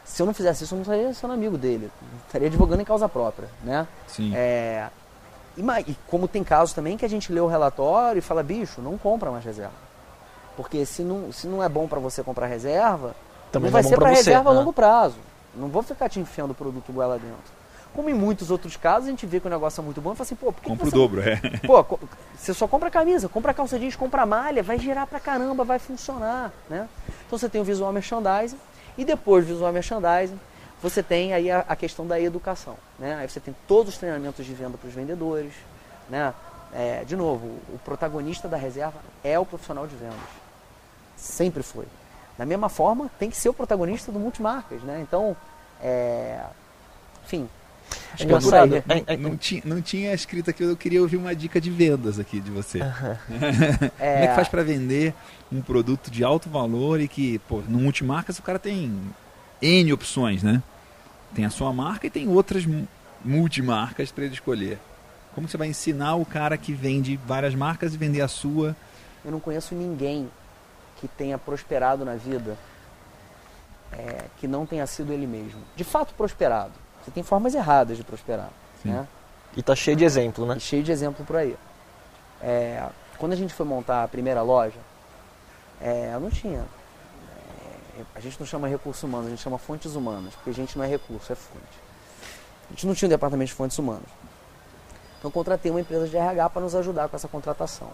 [0.04, 1.90] Se eu não fizesse isso, eu não estaria sendo amigo dele.
[2.26, 3.86] estaria advogando em causa própria, né?
[4.06, 4.32] Sim.
[4.34, 4.88] É,
[5.56, 8.80] e, e, como tem casos também que a gente lê o relatório e fala, bicho,
[8.80, 9.74] não compra mais reserva.
[10.56, 13.14] Porque se não, se não é bom para você comprar reserva,
[13.52, 15.16] também não vai, vai ser para reserva a longo prazo.
[15.54, 17.57] Não vou ficar te enfiando o produto lá dentro.
[17.94, 20.16] Como em muitos outros casos, a gente vê que o negócio é muito bom e
[20.16, 21.36] fala assim, pô, por que Compra que o dobro, é.
[21.66, 21.98] Pô,
[22.36, 26.52] você só compra camisa, compra calça jeans, compra malha, vai girar pra caramba, vai funcionar,
[26.70, 26.88] né?
[27.26, 28.58] Então você tem o visual merchandising,
[28.98, 30.38] e depois do visual merchandising,
[30.82, 32.76] você tem aí a, a, questão da educação.
[32.98, 33.14] Né?
[33.14, 35.52] Aí você tem todos os treinamentos de venda para os vendedores.
[36.08, 36.34] Né?
[36.72, 40.18] É, de novo, o protagonista da reserva é o profissional de vendas.
[41.16, 41.86] Sempre foi.
[42.36, 44.82] Da mesma forma, tem que ser o protagonista do multimarcas.
[44.82, 45.00] Né?
[45.00, 45.36] Então,
[45.80, 46.44] é,
[47.24, 47.48] enfim,
[48.12, 48.82] Acho Engraçado.
[48.82, 51.70] que é, é, não, tinha, não tinha escrito aqui, eu queria ouvir uma dica de
[51.70, 52.80] vendas aqui de você.
[52.80, 53.18] É...
[53.28, 55.14] Como é que faz para vender
[55.52, 59.00] um produto de alto valor e que, pô, no multimarcas o cara tem
[59.62, 60.62] N opções, né?
[61.34, 62.64] Tem a sua marca e tem outras
[63.24, 64.78] multimarcas para ele escolher.
[65.34, 68.74] Como você vai ensinar o cara que vende várias marcas e vender a sua?
[69.24, 70.28] Eu não conheço ninguém
[71.00, 72.56] que tenha prosperado na vida
[73.92, 75.60] é, que não tenha sido ele mesmo.
[75.76, 76.72] De fato, prosperado
[77.08, 78.50] você tem formas erradas de prosperar.
[78.84, 79.06] Né?
[79.56, 80.56] E tá cheio de exemplo, né?
[80.56, 81.56] E cheio de exemplo por aí.
[82.40, 82.86] É,
[83.18, 84.78] quando a gente foi montar a primeira loja,
[85.80, 86.64] é, não tinha.
[87.98, 90.76] É, a gente não chama recursos humanos, a gente chama fontes humanas, porque a gente
[90.76, 91.64] não é recurso, é fonte.
[92.68, 94.08] A gente não tinha um departamento de fontes humanas.
[95.18, 97.90] Então contratei uma empresa de RH para nos ajudar com essa contratação.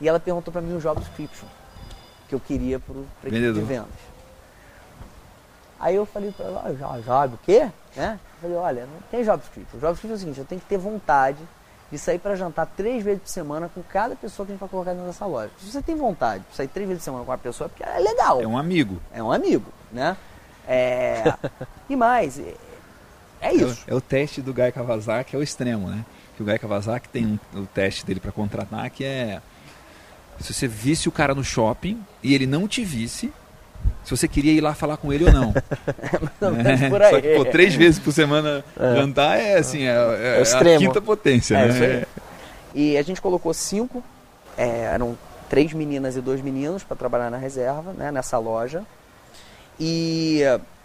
[0.00, 1.48] E ela perguntou para mim um job description
[2.28, 4.17] que eu queria para o equipe de vendas.
[5.78, 7.68] Aí eu falei para ela, ah, job o quê?
[7.94, 8.18] Né?
[8.34, 9.76] Eu falei, olha, não tem job script.
[9.76, 11.38] O job script é o seguinte, eu tenho que ter vontade
[11.90, 14.68] de sair para jantar três vezes por semana com cada pessoa que a gente vai
[14.68, 15.50] colocar dentro dessa loja.
[15.58, 17.82] Se você tem vontade de sair três vezes por semana com uma pessoa, é porque
[17.82, 18.42] é legal.
[18.42, 19.00] É um amigo.
[19.12, 20.16] É um amigo, né?
[20.66, 21.32] É...
[21.88, 22.54] e mais, é,
[23.40, 23.84] é isso.
[23.86, 26.04] É, é, o teste do Guy Kawasaki, é o extremo, né?
[26.38, 29.42] que o Guy Kawasaki tem um, o teste dele para contratar que é
[30.40, 33.32] se você visse o cara no shopping e ele não te visse,
[34.04, 35.54] se você queria ir lá falar com ele ou não.
[36.40, 37.10] não é, por aí.
[37.10, 38.96] Só que, pô, três vezes por semana é.
[38.96, 42.06] jantar é assim, é, é, é a quinta potência, é, né?
[42.74, 44.02] E a gente colocou cinco,
[44.56, 45.16] é, eram
[45.48, 48.84] três meninas e dois meninos para trabalhar na reserva, né, nessa loja.
[49.80, 50.42] E,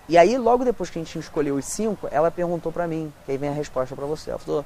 [0.08, 3.32] e aí, logo depois que a gente escolheu os cinco, ela perguntou para mim, que
[3.32, 4.30] aí vem a resposta para você.
[4.30, 4.66] Ela falou,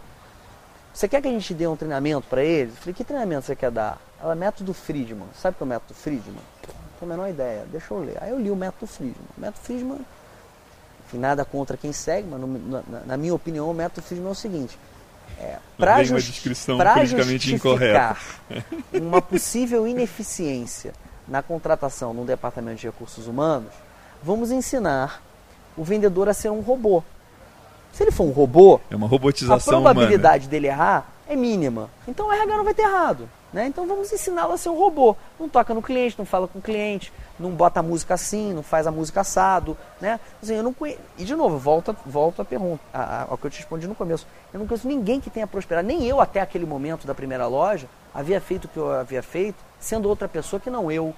[0.94, 2.74] você quer que a gente dê um treinamento para eles?
[2.76, 4.00] Eu falei, que treinamento você quer dar?
[4.22, 5.28] Ela, método Friedman.
[5.36, 6.42] Sabe o que é o método Friedman?
[6.98, 8.18] Não tenho a menor ideia, deixa eu ler.
[8.22, 9.28] Aí eu li o método Friedman.
[9.38, 10.00] O método Friedman,
[11.06, 14.32] enfim, nada contra quem segue, mas no, na, na, minha opinião, o método Friedman é
[14.32, 14.78] o seguinte.
[15.40, 16.50] É, para justi
[17.14, 18.20] justificar
[18.92, 20.94] uma possível ineficiência
[21.28, 23.72] na contratação num departamento de recursos humanos,
[24.24, 25.22] vamos ensinar
[25.76, 27.04] o vendedor a ser um robô.
[27.94, 30.52] Se ele for um robô, é uma robotização a probabilidade humana.
[30.52, 31.90] dele errar é mínima.
[32.08, 33.30] Então o RH não vai ter errado.
[33.54, 33.68] Né?
[33.68, 35.16] Então vamos ensiná-lo a ser um robô.
[35.40, 38.64] Não toca no cliente, não fala com o cliente, não bota a música assim, não
[38.64, 39.78] faz a música assado.
[40.02, 40.20] Né?
[40.42, 40.98] Assim, eu não conhe...
[41.18, 42.84] E de novo, volta, volta a pergunta,
[43.30, 44.28] ao que eu te respondi no começo.
[44.54, 47.88] Eu não conheço ninguém que tenha prosperado, nem eu até aquele momento da primeira loja,
[48.14, 51.14] havia feito o que eu havia feito, sendo outra pessoa que não eu.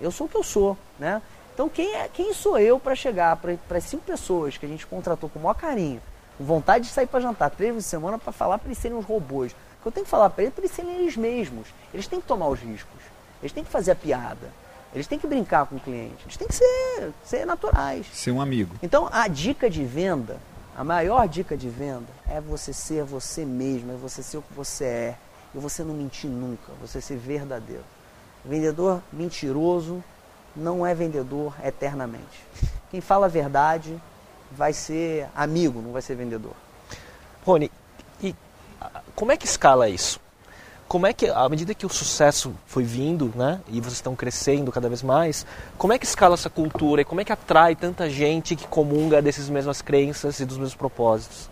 [0.00, 0.76] Eu sou o que eu sou.
[0.98, 1.20] Né?
[1.52, 4.86] Então quem, é, quem sou eu para chegar para as cinco pessoas que a gente
[4.86, 6.00] contratou com o maior carinho,
[6.38, 8.96] com vontade de sair para jantar três vezes por semana para falar para eles serem
[8.96, 9.54] uns robôs?
[9.82, 11.66] O que eu tenho que falar para eles é para eles serem eles mesmos.
[11.92, 13.02] Eles têm que tomar os riscos.
[13.42, 14.48] Eles têm que fazer a piada.
[14.94, 16.22] Eles têm que brincar com o cliente.
[16.24, 18.06] Eles têm que ser, ser naturais.
[18.12, 18.76] Ser um amigo.
[18.80, 20.38] Então a dica de venda,
[20.76, 24.54] a maior dica de venda é você ser você mesmo, é você ser o que
[24.54, 25.18] você é.
[25.52, 27.84] E você não mentir nunca, você ser verdadeiro.
[28.44, 30.02] Vendedor mentiroso
[30.54, 32.46] não é vendedor eternamente.
[32.88, 34.00] Quem fala a verdade
[34.50, 36.54] vai ser amigo, não vai ser vendedor.
[37.44, 37.70] Rony,
[39.14, 40.20] como é que escala isso?
[40.88, 44.70] Como é que, à medida que o sucesso foi vindo, né, e vocês estão crescendo
[44.70, 45.46] cada vez mais,
[45.78, 49.22] como é que escala essa cultura e como é que atrai tanta gente que comunga
[49.22, 51.48] dessas mesmas crenças e dos mesmos propósitos?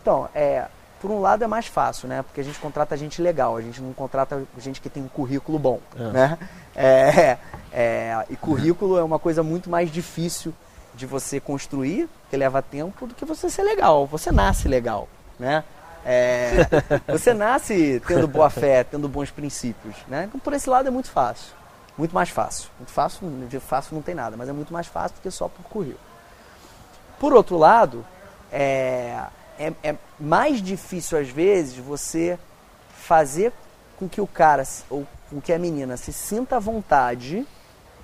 [0.00, 0.66] Então, é,
[1.00, 2.22] por um lado é mais fácil, né?
[2.22, 5.58] Porque a gente contrata gente legal, a gente não contrata gente que tem um currículo
[5.58, 6.02] bom, é.
[6.10, 6.38] né?
[6.74, 7.38] É,
[7.72, 10.54] é, e currículo é uma coisa muito mais difícil
[10.94, 14.06] de você construir, que leva tempo, do que você ser legal.
[14.06, 15.08] Você nasce legal,
[15.38, 15.64] né?
[16.04, 16.66] É,
[17.06, 20.24] você nasce tendo boa fé, tendo bons princípios, né?
[20.28, 21.52] Então, por esse lado é muito fácil,
[21.96, 22.68] muito mais fácil.
[22.78, 25.48] Muito fácil, de fácil não tem nada, mas é muito mais fácil do que só
[25.48, 26.00] por currículo.
[27.20, 28.04] Por outro lado,
[28.50, 29.16] é,
[29.58, 32.38] é, é mais difícil às vezes você
[32.90, 33.52] fazer
[33.96, 37.46] com que o cara ou com que a menina se sinta à vontade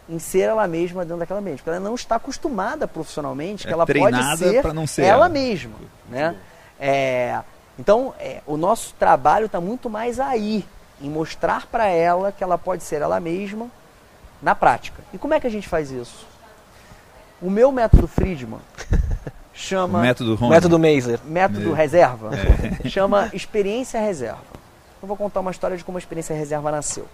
[0.08, 3.72] em ser ela mesma dentro daquela mente, porque ela não está acostumada profissionalmente que é
[3.72, 5.74] ela pode ser, não ser ela, ela, mesma,
[6.08, 6.36] né?
[6.80, 7.40] É,
[7.78, 10.66] então, é, o nosso trabalho está muito mais aí,
[11.00, 13.70] em mostrar para ela que ela pode ser ela mesma
[14.42, 15.02] na prática.
[15.12, 16.26] E como é que a gente faz isso?
[17.40, 18.60] O meu método Friedman
[19.54, 20.00] chama.
[20.00, 20.50] O método Rony.
[20.50, 21.20] Método Mazer.
[21.24, 22.30] Método reserva.
[22.34, 22.88] É.
[22.90, 24.42] Chama experiência reserva.
[25.00, 27.06] Eu vou contar uma história de como a experiência reserva nasceu.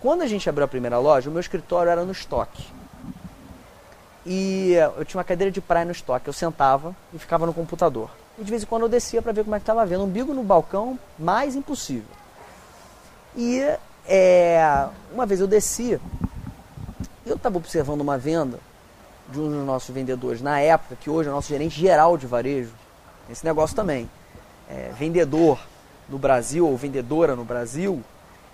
[0.00, 2.64] Quando a gente abriu a primeira loja, o meu escritório era no estoque.
[4.24, 6.26] E eu tinha uma cadeira de praia no estoque.
[6.26, 8.08] Eu sentava e ficava no computador.
[8.38, 10.04] E de vez em quando eu descia para ver como é que estava vendo.
[10.04, 12.08] Umbigo no balcão, mais impossível.
[13.36, 13.62] E
[14.06, 16.00] é, uma vez eu descia,
[17.24, 18.58] eu estava observando uma venda
[19.28, 22.72] de um dos nossos vendedores na época, que hoje é nosso gerente geral de varejo,
[23.30, 24.08] esse negócio também.
[24.68, 25.58] É, vendedor
[26.08, 28.02] no Brasil ou vendedora no Brasil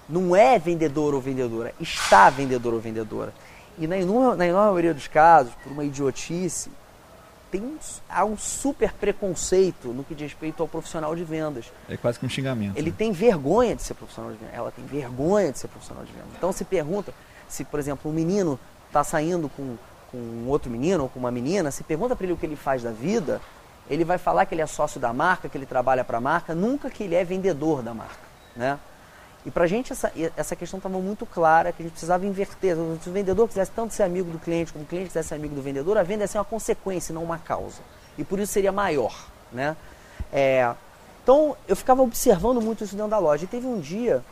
[0.08, 3.32] não é vendedor ou vendedora, está vendedor ou vendedora.
[3.78, 6.70] E na enorme, na enorme maioria dos casos, por uma idiotice,
[7.50, 7.76] tem um,
[8.08, 11.72] há um super preconceito no que diz respeito ao profissional de vendas.
[11.88, 12.76] É quase que um xingamento.
[12.76, 12.96] Ele né?
[12.96, 14.54] tem vergonha de ser profissional de vendas.
[14.54, 16.30] Ela tem vergonha de ser profissional de vendas.
[16.36, 17.12] Então se pergunta
[17.48, 18.58] se, por exemplo, um menino
[18.88, 19.76] está saindo com
[20.10, 22.56] com um outro menino ou com uma menina, se pergunta para ele o que ele
[22.56, 23.40] faz da vida,
[23.88, 26.54] ele vai falar que ele é sócio da marca, que ele trabalha para a marca,
[26.54, 28.18] nunca que ele é vendedor da marca,
[28.56, 28.78] né?
[29.44, 32.76] E para a gente essa, essa questão estava muito clara, que a gente precisava inverter.
[33.02, 35.54] Se o vendedor quisesse tanto ser amigo do cliente, como o cliente quisesse ser amigo
[35.54, 37.80] do vendedor, a venda ia ser uma consequência, não uma causa.
[38.18, 39.14] E por isso seria maior,
[39.50, 39.76] né?
[40.32, 40.74] É,
[41.22, 43.44] então, eu ficava observando muito isso dentro da loja.
[43.44, 44.22] E teve um dia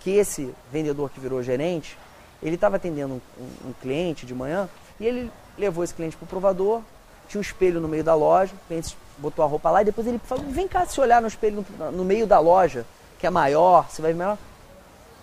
[0.00, 1.98] que esse vendedor que virou gerente,
[2.42, 4.68] ele estava atendendo um, um, um cliente de manhã
[5.00, 6.82] e ele levou esse cliente para o provador,
[7.28, 10.06] tinha um espelho no meio da loja, o cliente botou a roupa lá e depois
[10.06, 12.84] ele falou, vem cá se olhar no espelho no, no meio da loja,
[13.18, 14.38] que é maior, você vai ver melhor.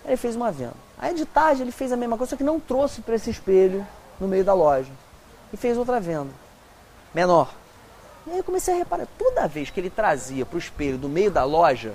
[0.04, 0.74] Aí ele fez uma venda.
[0.98, 3.86] Aí de tarde ele fez a mesma coisa, só que não trouxe para esse espelho
[4.20, 4.90] no meio da loja.
[5.52, 6.30] E fez outra venda,
[7.14, 7.52] menor.
[8.26, 11.08] E aí eu comecei a reparar, toda vez que ele trazia para o espelho do
[11.08, 11.94] meio da loja,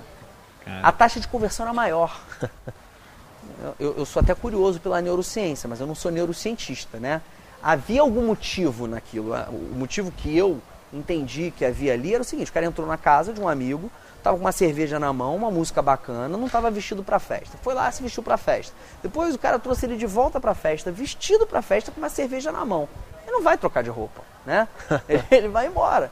[0.64, 0.80] cara.
[0.86, 2.20] a taxa de conversão era maior.
[3.80, 7.22] eu, eu sou até curioso pela neurociência, mas eu não sou neurocientista, né?
[7.62, 9.32] Havia algum motivo naquilo.
[9.50, 10.60] O motivo que eu
[10.92, 13.90] entendi que havia ali era o seguinte: o cara entrou na casa de um amigo,
[14.18, 17.56] estava com uma cerveja na mão, uma música bacana, não estava vestido para festa.
[17.62, 18.74] Foi lá, se vestiu para festa.
[19.02, 22.52] Depois o cara trouxe ele de volta para festa, vestido para festa com uma cerveja
[22.52, 22.88] na mão.
[23.22, 24.68] Ele não vai trocar de roupa, né?
[25.30, 26.10] ele vai embora.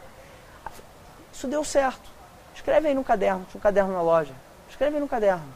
[1.32, 2.08] Isso deu certo.
[2.54, 4.32] Escreve aí no caderno, tinha um caderno na loja.
[4.70, 5.46] Escreve aí no caderno.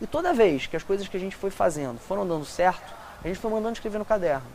[0.00, 3.26] E toda vez que as coisas que a gente foi fazendo foram dando certo, a
[3.26, 4.46] gente foi mandando escrever no caderno.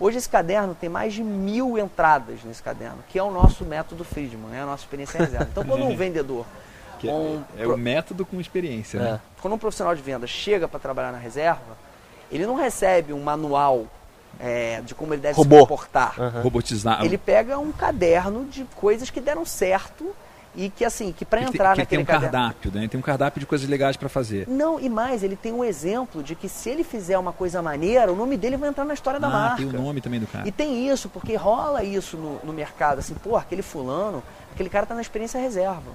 [0.00, 4.02] Hoje esse caderno tem mais de mil entradas nesse caderno, que é o nosso método
[4.02, 5.48] Friedman, é a nossa experiência reserva.
[5.50, 6.46] Então quando um vendedor.
[7.04, 8.98] É, um, é, o método com experiência.
[8.98, 9.02] É.
[9.02, 9.20] Né?
[9.40, 11.76] Quando um profissional de venda chega para trabalhar na reserva,
[12.32, 13.86] ele não recebe um manual
[14.38, 15.56] é, de como ele deve Robô.
[15.56, 16.18] se comportar.
[16.18, 16.42] Uhum.
[16.42, 17.04] Robotizado.
[17.04, 20.14] Ele pega um caderno de coisas que deram certo
[20.54, 22.88] e que assim, que para entrar que naquele tem um cardápio, né?
[22.88, 24.48] Tem um cardápio de coisas legais para fazer.
[24.48, 28.12] Não, e mais, ele tem um exemplo de que se ele fizer uma coisa maneira,
[28.12, 29.56] o nome dele vai entrar na história ah, da marca.
[29.56, 30.48] tem o nome também do cara.
[30.48, 34.86] E tem isso, porque rola isso no, no mercado, assim, pô, aquele fulano, aquele cara
[34.86, 35.92] tá na experiência reserva.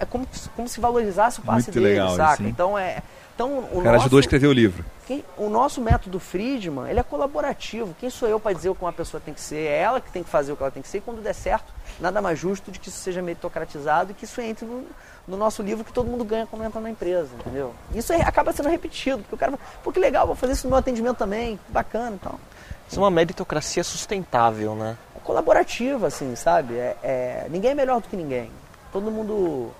[0.00, 2.32] É como, como se valorizasse o passe Muito dele, legal, saca?
[2.32, 2.48] Assim.
[2.48, 3.02] Então é
[3.36, 4.82] então, o, o cara nosso, ajudou a escrever o livro.
[5.06, 7.94] Quem, o nosso método Friedman, ele é colaborativo.
[8.00, 9.58] Quem sou eu para dizer o que uma pessoa tem que ser?
[9.58, 10.98] É ela que tem que fazer o que ela tem que ser.
[10.98, 11.70] E quando der certo,
[12.00, 14.86] nada mais justo de que isso seja meritocratizado e que isso entre no,
[15.28, 17.74] no nosso livro que todo mundo ganha quando entra na empresa, entendeu?
[17.94, 20.70] Isso é, acaba sendo repetido, porque o cara pô, que legal, vou fazer isso no
[20.70, 22.40] meu atendimento também, bacana e tal.
[22.88, 24.96] Isso é uma meritocracia sustentável, né?
[25.14, 26.74] É colaborativa, assim, sabe?
[26.74, 28.50] É, é, ninguém é melhor do que ninguém.
[28.90, 29.70] Todo mundo.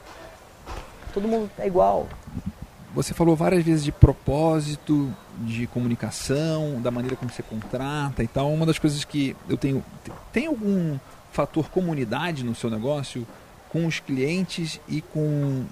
[1.14, 2.06] Todo mundo é igual.
[2.96, 8.50] Você falou várias vezes de propósito, de comunicação, da maneira como você contrata e tal.
[8.50, 9.84] Uma das coisas que eu tenho.
[10.32, 10.98] Tem algum
[11.30, 13.26] fator comunidade no seu negócio
[13.68, 15.66] com os clientes e com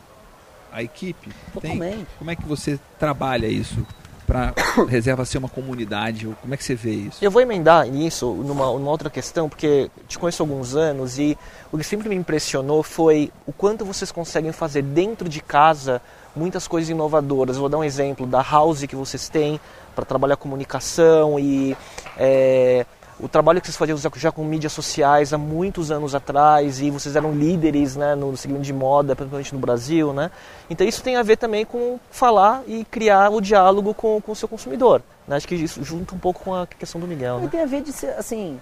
[0.70, 1.30] a equipe?
[1.62, 2.06] Tem?
[2.18, 3.86] Como é que você trabalha isso?
[4.26, 4.54] para
[4.88, 6.26] reserva ser uma comunidade?
[6.40, 7.24] Como é que você vê isso?
[7.24, 11.36] Eu vou emendar nisso numa, numa, outra questão, porque te conheço há alguns anos e
[11.70, 16.00] o que sempre me impressionou foi o quanto vocês conseguem fazer dentro de casa
[16.34, 17.56] muitas coisas inovadoras.
[17.56, 19.60] Vou dar um exemplo da House que vocês têm
[19.94, 21.76] para trabalhar comunicação e
[22.16, 22.84] é,
[23.18, 27.14] o trabalho que vocês faziam já com mídias sociais há muitos anos atrás e vocês
[27.14, 30.12] eram líderes né, no segmento de moda, principalmente no Brasil.
[30.12, 30.30] Né?
[30.68, 34.36] Então isso tem a ver também com falar e criar o diálogo com, com o
[34.36, 35.02] seu consumidor.
[35.28, 35.36] Né?
[35.36, 37.38] Acho que isso junta um pouco com a questão do Miguel.
[37.38, 37.48] Né?
[37.50, 38.58] Tem a ver de ser, assim,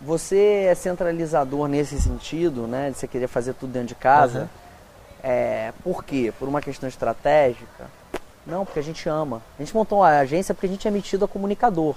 [0.00, 4.40] você é centralizador nesse sentido, né, de você querer fazer tudo dentro de casa.
[4.40, 4.65] Uhum.
[5.22, 6.32] É, por quê?
[6.38, 7.86] Por uma questão estratégica?
[8.46, 9.42] Não, porque a gente ama.
[9.58, 11.96] A gente montou uma agência porque a gente é metido a comunicador.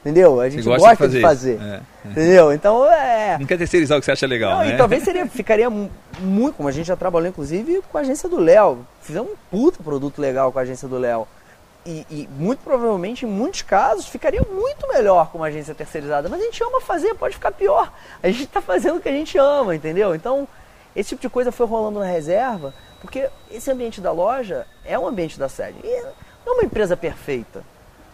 [0.00, 0.40] Entendeu?
[0.40, 1.56] A gente gosta, gosta, de fazer.
[1.56, 2.10] De fazer é, é.
[2.10, 2.52] Entendeu?
[2.52, 3.36] Então é.
[3.38, 4.74] Não quer terceirizar o que você acha legal, Não, né?
[4.74, 5.68] E talvez seria, ficaria
[6.20, 8.86] muito, como a gente já trabalhou, inclusive, com a agência do Léo.
[9.02, 11.26] Fizemos um puta produto legal com a agência do Léo.
[11.84, 16.28] E, e, muito provavelmente, em muitos casos, ficaria muito melhor com uma agência terceirizada.
[16.28, 17.90] Mas a gente ama fazer, pode ficar pior.
[18.22, 20.14] A gente está fazendo o que a gente ama, entendeu?
[20.14, 20.46] Então,
[20.98, 25.06] esse tipo de coisa foi rolando na reserva, porque esse ambiente da loja é o
[25.06, 25.78] ambiente da sede.
[25.84, 26.02] E
[26.44, 27.62] não é uma empresa perfeita,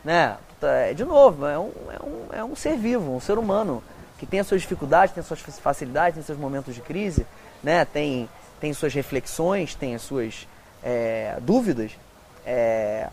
[0.05, 0.37] né?
[0.61, 3.83] É, de novo, é um, é, um, é um ser vivo, um ser humano,
[4.19, 7.27] que tem as suas dificuldades, tem as suas facilidades, tem seus momentos de crise,
[7.63, 7.85] né?
[7.87, 8.29] tem,
[8.61, 10.47] tem suas reflexões, tem as suas
[10.83, 11.93] é, dúvidas.
[12.47, 13.09] É,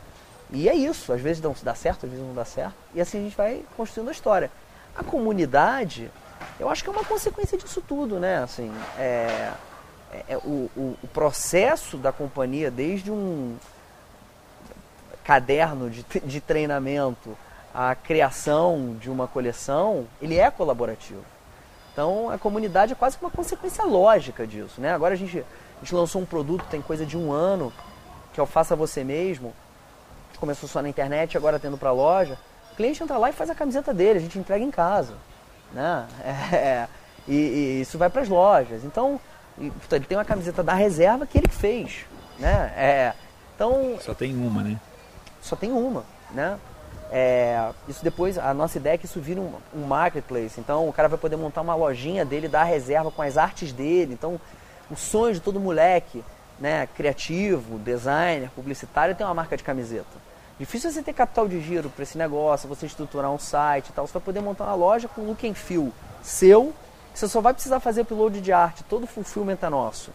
[0.51, 2.75] e é isso, às vezes dá certo, às vezes não dá certo.
[2.93, 4.51] E assim a gente vai construindo a história.
[4.95, 6.11] A comunidade
[6.59, 8.43] eu acho que é uma consequência disso tudo, né?
[8.43, 9.51] Assim, é,
[10.11, 13.57] é, é, o, o, o, processo da companhia, desde um
[15.23, 17.37] caderno de, de treinamento
[17.73, 21.23] à criação de uma coleção, ele é colaborativo.
[21.93, 24.93] Então, a comunidade é quase que uma consequência lógica disso, né?
[24.93, 27.71] Agora a gente, a gente lançou um produto, tem coisa de um ano,
[28.33, 29.53] que é o Faça Você Mesmo.
[30.37, 32.37] Começou só na internet, agora tendo para loja.
[32.71, 35.13] O cliente entra lá e faz a camiseta dele, a gente entrega em casa.
[35.73, 36.07] Né?
[36.53, 36.87] É,
[37.27, 38.83] e, e, isso vai para as lojas.
[38.83, 39.19] Então,
[39.59, 42.05] ele tem uma camiseta da reserva que ele fez.
[42.39, 42.73] Né?
[42.75, 43.13] É,
[43.55, 44.79] então, só tem uma, né?
[45.41, 46.03] Só tem uma.
[46.31, 46.57] Né?
[47.11, 50.59] É, isso depois, a nossa ideia é que isso vira um, um, marketplace.
[50.59, 54.13] Então o cara vai poder montar uma lojinha dele da reserva com as artes dele.
[54.13, 54.39] Então
[54.89, 56.23] o sonho de todo moleque,
[56.59, 60.30] né, criativo, designer, publicitário, é tem uma marca de camiseta.
[60.61, 64.05] Difícil você ter capital de giro para esse negócio, você estruturar um site e tal.
[64.05, 65.91] Você vai poder montar uma loja com look and feel
[66.21, 66.71] seu.
[67.11, 70.11] Você só vai precisar fazer upload de arte, todo o fulfillment é nosso.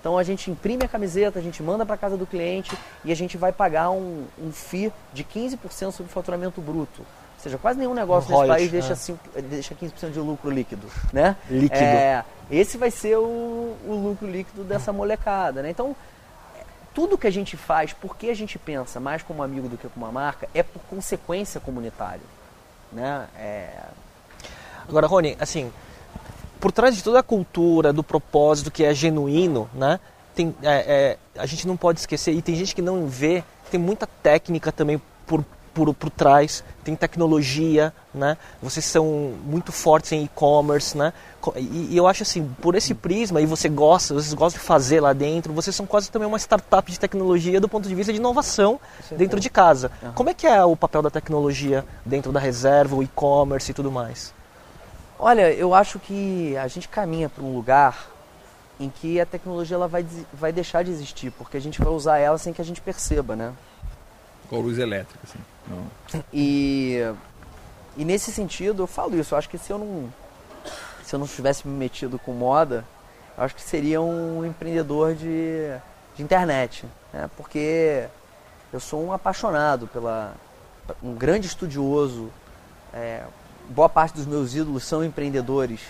[0.00, 2.74] Então a gente imprime a camiseta, a gente manda para casa do cliente
[3.04, 5.58] e a gente vai pagar um, um FII de 15%
[5.92, 7.02] sobre o faturamento bruto.
[7.02, 8.96] Ou seja, quase nenhum negócio um nesse país deixa, é.
[8.96, 9.18] 5,
[9.50, 10.86] deixa 15% de lucro líquido.
[11.12, 11.36] Né?
[11.50, 11.74] Líquido.
[11.74, 15.60] É, esse vai ser o, o lucro líquido dessa molecada.
[15.60, 15.68] Né?
[15.68, 15.94] Então,
[16.94, 20.06] tudo que a gente faz, porque a gente pensa mais como amigo do que como
[20.06, 22.20] uma marca, é por consequência comunitária.
[22.92, 23.26] Né?
[23.36, 23.82] É...
[24.88, 25.72] Agora, Rony, assim,
[26.58, 30.00] por trás de toda a cultura, do propósito que é genuíno, né?
[30.34, 33.80] Tem, é, é, a gente não pode esquecer, e tem gente que não vê, tem
[33.80, 38.36] muita técnica também por por, por trás, tem tecnologia, né?
[38.62, 41.12] Vocês são muito fortes em e-commerce, né?
[41.56, 45.00] E, e, eu acho assim, por esse prisma, e você gosta, vocês gostam de fazer
[45.00, 48.18] lá dentro, vocês são quase também uma startup de tecnologia do ponto de vista de
[48.18, 48.78] inovação
[49.12, 49.90] dentro de casa.
[50.02, 50.12] Uhum.
[50.12, 53.90] Como é que é o papel da tecnologia dentro da reserva, o e-commerce e tudo
[53.90, 54.34] mais?
[55.18, 58.10] Olha, eu acho que a gente caminha para um lugar
[58.80, 62.18] em que a tecnologia ela vai, vai deixar de existir, porque a gente vai usar
[62.18, 63.52] ela sem que a gente perceba, né?
[64.48, 65.38] Com luz elétrica, assim.
[66.32, 66.98] E,
[67.96, 69.34] e nesse sentido, eu falo isso.
[69.34, 70.12] Eu acho que se eu não,
[71.04, 72.84] se eu não tivesse me metido com moda,
[73.36, 75.72] eu acho que seria um empreendedor de,
[76.16, 76.84] de internet.
[77.12, 77.28] Né?
[77.36, 78.06] Porque
[78.72, 80.34] eu sou um apaixonado pela.
[81.02, 82.30] um grande estudioso.
[82.92, 83.22] É,
[83.68, 85.80] boa parte dos meus ídolos são empreendedores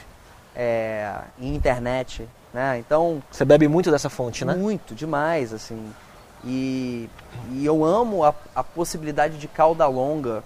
[0.55, 2.29] é, em internet.
[2.53, 2.79] Né?
[2.79, 3.23] Então.
[3.31, 4.55] Você bebe muito dessa fonte, né?
[4.55, 5.93] Muito, demais, assim.
[6.45, 7.09] E,
[7.53, 10.43] e eu amo a, a possibilidade de cauda longa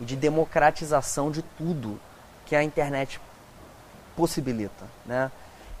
[0.00, 1.98] e de democratização de tudo
[2.46, 3.20] que a internet
[4.16, 5.30] possibilita, né?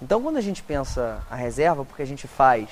[0.00, 2.68] Então, quando a gente pensa a reserva, porque a gente faz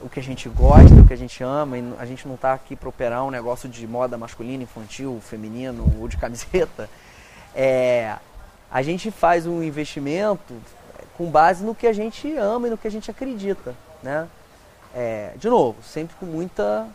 [0.00, 2.52] o que a gente gosta, o que a gente ama, e a gente não está
[2.52, 6.88] aqui para operar um negócio de moda masculina, infantil, feminino ou de camiseta,
[7.54, 8.16] é,
[8.70, 10.54] a gente faz um investimento
[11.16, 14.26] com base no que a gente ama e no que a gente acredita, né?
[14.94, 16.86] É, de novo, sempre com muita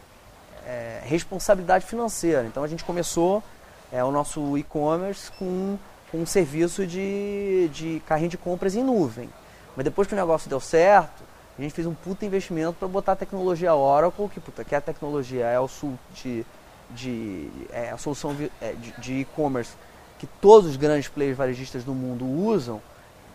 [0.66, 2.46] é, responsabilidade financeira.
[2.46, 3.44] Então a gente começou
[3.92, 5.78] é, o nosso e-commerce com,
[6.12, 9.30] com um serviço de, de carrinho de compras em nuvem.
[9.76, 11.24] Mas depois que o negócio deu certo,
[11.58, 14.82] a gente fez um puta investimento para botar a tecnologia Oracle, que puta, que a
[14.82, 16.46] tecnologia é o sul de,
[16.92, 19.74] de é a solução é, de e-commerce
[20.20, 22.82] que todos os grandes players varejistas do mundo usam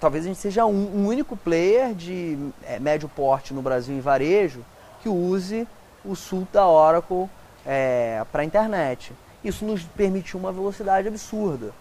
[0.03, 4.00] talvez a gente seja um, um único player de é, médio porte no Brasil em
[4.00, 4.64] varejo
[5.00, 5.66] que use
[6.05, 7.30] o sul da Oracle
[7.64, 9.12] é, para a internet.
[9.44, 11.72] Isso nos permitiu uma velocidade absurda.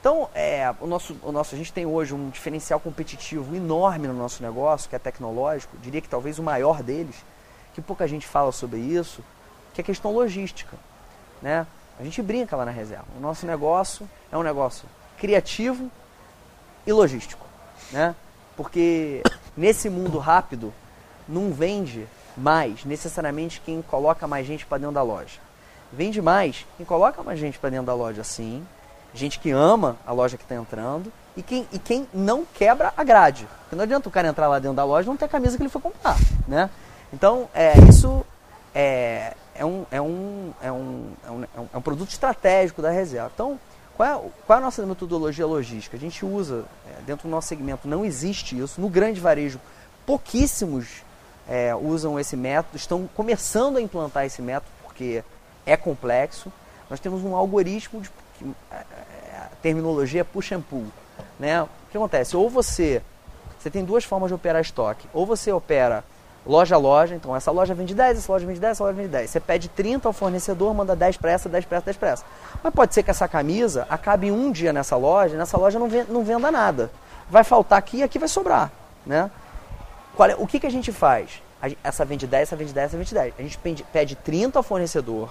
[0.00, 4.14] Então, é, o, nosso, o nosso, a gente tem hoje um diferencial competitivo enorme no
[4.14, 7.16] nosso negócio, que é tecnológico, diria que talvez o maior deles,
[7.74, 9.22] que pouca gente fala sobre isso,
[9.74, 10.78] que é a questão logística.
[11.42, 11.66] Né?
[11.98, 13.04] A gente brinca lá na reserva.
[13.18, 14.88] O nosso negócio é um negócio
[15.18, 15.90] criativo
[16.86, 17.49] e logístico
[17.92, 18.14] né?
[18.56, 19.22] Porque
[19.56, 20.72] nesse mundo rápido
[21.28, 22.06] não vende
[22.36, 25.38] mais necessariamente quem coloca mais gente para dentro da loja.
[25.92, 28.66] Vende mais quem coloca mais gente para dentro da loja, sim.
[29.12, 33.02] Gente que ama a loja que está entrando e quem, e quem não quebra a
[33.02, 33.48] grade.
[33.62, 35.56] Porque não adianta o cara entrar lá dentro da loja e não ter a camisa
[35.56, 36.16] que ele foi comprar,
[36.46, 36.70] né?
[37.12, 38.24] Então, é, isso
[38.74, 43.30] é, é, um, é, um, é, um, é, um, é um produto estratégico da reserva.
[43.34, 43.58] Então,
[44.00, 45.94] qual é, qual é a nossa metodologia logística?
[45.94, 48.80] A gente usa, é, dentro do nosso segmento, não existe isso.
[48.80, 49.60] No grande varejo,
[50.06, 51.02] pouquíssimos
[51.46, 55.22] é, usam esse método, estão começando a implantar esse método, porque
[55.66, 56.50] é complexo.
[56.88, 58.10] Nós temos um algoritmo de
[58.70, 60.86] é, é, a terminologia é push and pull.
[61.38, 61.62] Né?
[61.62, 62.34] O que acontece?
[62.34, 63.02] Ou você,
[63.58, 65.06] você tem duas formas de operar estoque.
[65.12, 66.02] Ou você opera
[66.46, 69.08] loja a loja, então essa loja vende 10, essa loja vende 10, essa loja vende
[69.08, 69.30] 10.
[69.30, 72.24] Você pede 30 ao fornecedor, manda 10 para essa, 10 para essa, 10 para essa.
[72.62, 76.12] Mas pode ser que essa camisa acabe um dia nessa loja, nessa loja não, venda,
[76.12, 76.90] não venda nada.
[77.28, 78.72] Vai faltar aqui e aqui vai sobrar.
[79.06, 79.30] Né?
[80.18, 81.42] É, o que, que a gente faz?
[81.84, 83.34] essa vende 10, essa vende 10, essa vende 10.
[83.38, 85.30] A gente pede, pede 30 ao fornecedor,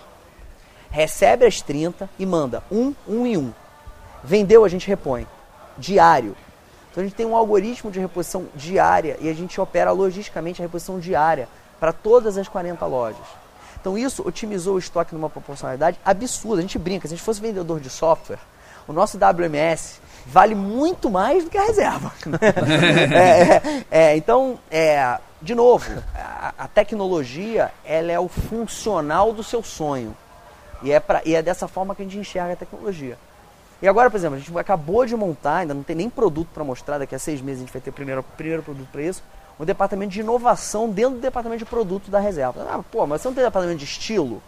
[0.92, 3.52] recebe as 30 e manda um, um e um.
[4.24, 5.26] Vendeu, a gente repõe.
[5.78, 6.36] Diário.
[7.00, 10.66] Então a gente tem um algoritmo de reposição diária e a gente opera logisticamente a
[10.66, 11.48] reposição diária
[11.80, 13.26] para todas as 40 lojas.
[13.80, 16.60] Então isso otimizou o estoque numa proporcionalidade absurda.
[16.60, 18.40] A gente brinca, se a gente fosse vendedor de software,
[18.86, 22.12] o nosso WMS vale muito mais do que a reserva.
[23.16, 29.42] é, é, é, então, é, de novo, a, a, tecnologia ela é o funcional do
[29.42, 30.14] seu sonho.
[30.84, 33.18] E é, pra, e é dessa forma que a gente enxerga a tecnologia.
[33.82, 36.64] E agora, por exemplo, a gente acabou de montar, ainda não tem nem produto para
[36.64, 39.24] mostrar, daqui a seis meses a gente vai ter o primeiro, primeiro produto para isso,
[39.60, 42.66] um departamento de inovação dentro do departamento de produto da reserva.
[42.70, 44.42] Ah, pô, mas você não tem departamento de estilo?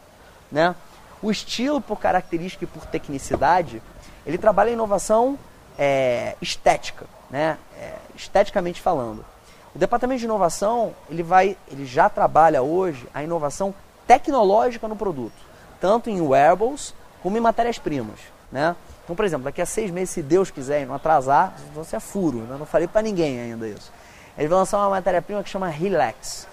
[0.51, 0.75] Né?
[1.21, 3.81] O estilo, por característica e por tecnicidade,
[4.25, 5.37] ele trabalha a inovação
[5.77, 7.57] é, estética, né?
[7.77, 9.25] É, esteticamente falando.
[9.73, 13.73] O departamento de inovação, ele, vai, ele já trabalha hoje a inovação
[14.05, 15.33] tecnológica no produto,
[15.79, 18.19] tanto em wearables como em matérias-primas.
[18.51, 18.75] Né?
[19.11, 21.99] Então, por exemplo, daqui a seis meses, se Deus quiser e não atrasar, você é
[21.99, 22.37] furo.
[22.43, 22.55] Né?
[22.57, 23.91] Não falei para ninguém ainda isso.
[24.37, 26.47] Eles vão lançar uma matéria-prima que chama Relax.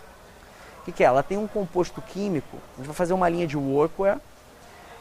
[0.85, 1.07] que, que é?
[1.07, 4.19] Ela tem um composto químico, a gente vai fazer uma linha de workwear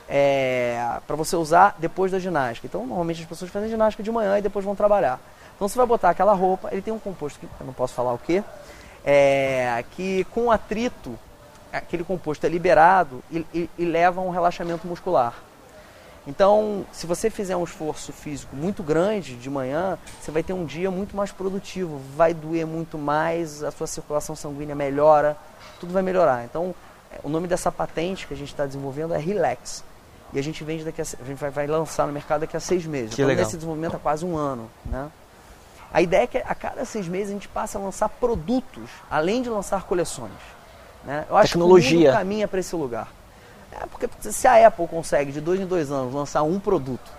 [0.08, 2.68] é, para você usar depois da ginástica.
[2.68, 5.20] Então, normalmente as pessoas fazem ginástica de manhã e depois vão trabalhar.
[5.56, 8.14] Então, você vai botar aquela roupa, ele tem um composto, que eu não posso falar
[8.14, 8.44] o que,
[9.04, 11.18] é, que com atrito,
[11.74, 15.47] aquele composto é liberado e, e, e leva a um relaxamento muscular.
[16.28, 20.66] Então, se você fizer um esforço físico muito grande de manhã, você vai ter um
[20.66, 25.38] dia muito mais produtivo, vai doer muito mais, a sua circulação sanguínea melhora,
[25.80, 26.44] tudo vai melhorar.
[26.44, 26.76] Então,
[27.10, 29.86] é, o nome dessa patente que a gente está desenvolvendo é Relax.
[30.34, 32.60] E a gente vende daqui a, a gente vai, vai, lançar no mercado daqui a
[32.60, 33.16] seis meses.
[33.16, 33.46] Que então, legal.
[33.46, 35.10] nesse desenvolvimento há quase um ano, né?
[35.94, 39.42] A ideia é que a cada seis meses a gente passe a lançar produtos, além
[39.42, 40.34] de lançar coleções.
[41.06, 41.26] Né?
[41.30, 41.90] Eu acho Tecnologia.
[41.90, 43.08] que o mundo caminha para esse lugar.
[43.82, 47.12] É porque se a Apple consegue de dois em dois anos lançar um produto,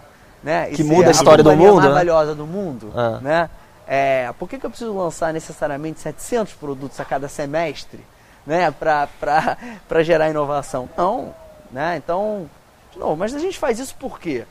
[0.42, 1.94] né, Que muda a história do companhia mundo, mais né?
[1.94, 3.18] valiosa do mundo, Ah.
[3.22, 3.50] né?
[3.86, 8.04] É, por que, que eu preciso lançar necessariamente 700 produtos a cada semestre,
[8.46, 10.88] né, para gerar inovação?
[10.96, 11.34] Não,
[11.70, 11.96] né?
[11.96, 12.48] Então,
[12.92, 14.44] de novo, mas a gente faz isso por quê?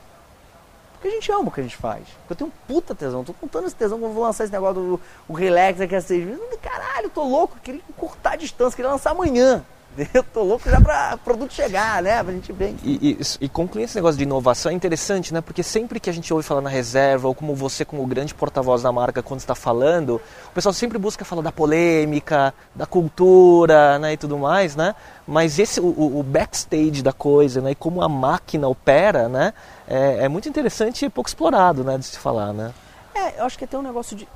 [0.94, 2.02] Porque a gente ama o que a gente faz.
[2.26, 3.22] Porque eu tenho um puta tesão.
[3.22, 6.00] Tô contando esse tesão quando eu vou lançar esse negócio do o relax daqui a
[6.00, 6.40] seis meses.
[6.60, 7.54] Caralho, tô louco.
[7.56, 8.74] eu Queria cortar a distância.
[8.74, 9.64] Queria lançar amanhã.
[10.14, 12.22] Eu tô louco já pra produto chegar, né?
[12.22, 12.74] Pra gente ver.
[12.82, 15.40] E, e, e concluir esse negócio de inovação é interessante, né?
[15.40, 18.82] Porque sempre que a gente ouve falar na reserva, ou como você, como grande porta-voz
[18.82, 24.12] da marca, quando está falando, o pessoal sempre busca falar da polêmica, da cultura, né?
[24.12, 24.94] E tudo mais, né?
[25.26, 27.72] Mas esse, o, o backstage da coisa, né?
[27.72, 29.52] E como a máquina opera, né?
[29.86, 31.98] É, é muito interessante e pouco explorado, né?
[31.98, 32.72] De se falar, né?
[33.14, 34.28] É, eu acho que até um negócio de.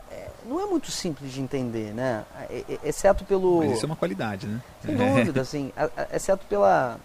[0.44, 2.24] É, não é muito simples de entender, né?
[2.50, 3.58] É, é, Exceto pelo.
[3.58, 4.60] Mas isso é uma qualidade, né?
[4.84, 6.98] Sem dúvida, assim, a- a- exceto pela,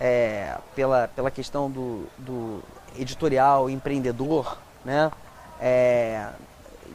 [0.00, 2.62] é, pela, pela questão do, do
[2.98, 5.10] editorial empreendedor, né?
[5.60, 6.28] É,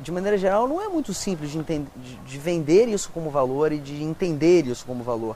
[0.02, 3.72] de maneira geral, não é muito simples de, enten- de, de vender isso como valor
[3.72, 5.36] e de entender isso como valor.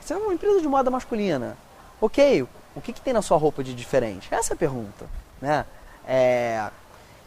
[0.00, 1.56] Você é uma empresa de moda masculina.
[2.00, 4.26] Ok, o que, que tem na sua roupa de diferente?
[4.30, 5.06] Essa é a pergunta,
[5.40, 5.64] né?
[6.06, 6.68] É,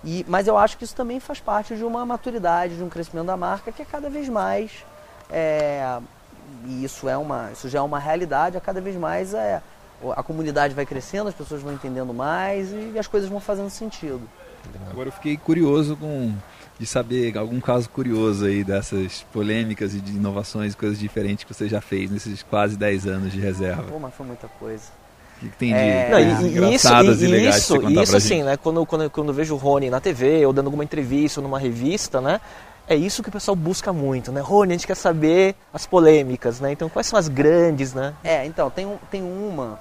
[0.06, 3.26] e, mas eu acho que isso também faz parte de uma maturidade, de um crescimento
[3.26, 4.72] da marca que é cada vez mais
[5.30, 6.00] é,
[6.66, 9.62] e isso é uma isso já é uma realidade a cada vez mais é
[10.16, 14.22] a comunidade vai crescendo as pessoas vão entendendo mais e as coisas vão fazendo sentido.
[14.90, 16.34] Agora eu fiquei curioso com
[16.78, 21.70] de saber algum caso curioso aí dessas polêmicas e de inovações, coisas diferentes que você
[21.70, 23.84] já fez nesses quase 10 anos de reserva.
[23.84, 25.05] pô mas foi muita coisa
[25.40, 27.90] que, que tem de É, Não, e, e isso, engraçadas e, e, legais isso, pra
[27.90, 28.44] isso assim, gente?
[28.46, 28.58] né?
[28.58, 31.60] Quando, quando, quando eu vejo o Rony na TV, ou dando alguma entrevista, ou numa
[31.60, 32.40] revista, né?
[32.88, 34.42] É isso que o pessoal busca muito, né?
[34.42, 36.72] Rony, a gente quer saber as polêmicas, né?
[36.72, 38.14] Então, quais são as grandes, né?
[38.24, 39.80] é então tem um, tem uma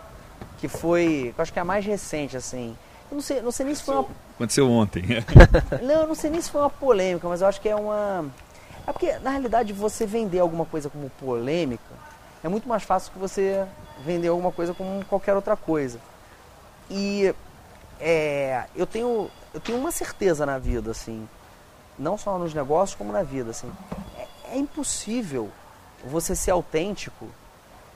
[0.58, 2.74] que foi que eu acho que é a mais recente assim
[3.10, 5.04] eu não sei não sei nem se foi uma Aconteceu ontem.
[5.82, 8.26] Não, eu não sei nem se foi uma polêmica, mas eu acho que é uma.
[8.86, 11.94] É porque, na realidade, você vender alguma coisa como polêmica
[12.42, 13.64] é muito mais fácil que você
[14.04, 15.98] vender alguma coisa como qualquer outra coisa.
[16.90, 17.34] E
[18.00, 21.28] é, eu, tenho, eu tenho uma certeza na vida, assim,
[21.98, 23.70] não só nos negócios, como na vida, assim.
[24.18, 25.50] É, é impossível
[26.04, 27.26] você ser autêntico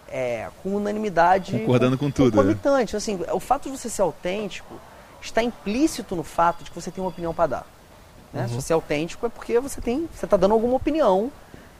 [0.09, 1.59] é, com unanimidade.
[1.59, 2.43] Concordando com tudo, né?
[2.43, 2.97] Concomitante.
[2.97, 4.75] Assim, o fato de você ser autêntico
[5.21, 7.67] está implícito no fato de que você tem uma opinião para dar.
[8.33, 8.47] Né?
[8.49, 11.31] Se você é autêntico é porque você tem, você está dando alguma opinião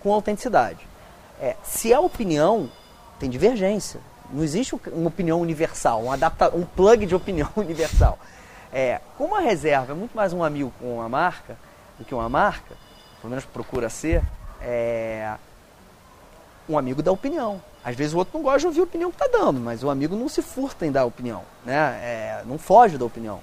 [0.01, 0.87] com autenticidade.
[1.41, 2.69] É, se é opinião,
[3.19, 4.01] tem divergência.
[4.31, 8.19] Não existe um- uma opinião universal, um, adapta, um plug de opinião universal.
[8.73, 11.57] É, como a reserva é muito mais um amigo com uma marca
[11.99, 12.77] do que uma marca,
[13.21, 14.23] pelo menos procura ser,
[14.61, 15.35] é,
[16.69, 17.61] um amigo dá opinião.
[17.83, 19.89] Às vezes o outro não gosta de ouvir a opinião que está dando, mas o
[19.89, 21.77] amigo não se furta em dar opinião, né?
[22.03, 23.41] É, não foge da opinião.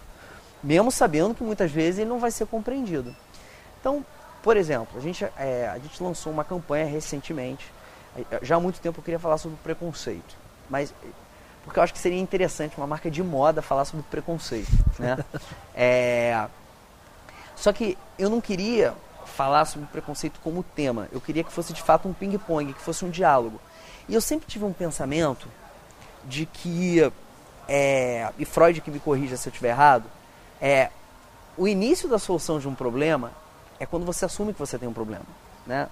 [0.63, 3.15] Mesmo sabendo que muitas vezes ele não vai ser compreendido.
[3.79, 4.05] Então,
[4.43, 7.65] por exemplo, a gente, é, a gente lançou uma campanha recentemente.
[8.31, 10.36] É, Já há muito tempo eu queria falar sobre preconceito.
[10.70, 10.93] Mas
[11.66, 14.72] porque eu acho que seria interessante uma marca de moda falar sobre preconceito.
[14.99, 15.18] Né?
[15.78, 16.47] É,
[17.53, 18.93] só que eu não queria
[19.26, 21.09] falar sobre preconceito como tema.
[21.11, 23.59] Eu queria que fosse de fato um ping-pong, que fosse um diálogo.
[24.07, 25.49] E eu sempre tive um pensamento
[26.24, 27.11] de que,
[27.68, 30.05] é, e Freud que me corrija se eu estiver errado,
[30.61, 30.91] é,
[31.57, 33.32] o início da solução de um problema
[33.80, 35.26] é quando você assume que você tem um problema.
[35.66, 35.89] Né?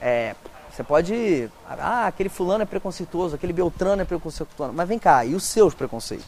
[0.00, 0.34] É,
[0.74, 1.50] você pode.
[1.68, 4.72] Ah, aquele fulano é preconceituoso, aquele Beltrano é preconceituoso.
[4.72, 6.26] Mas vem cá, e os seus preconceitos?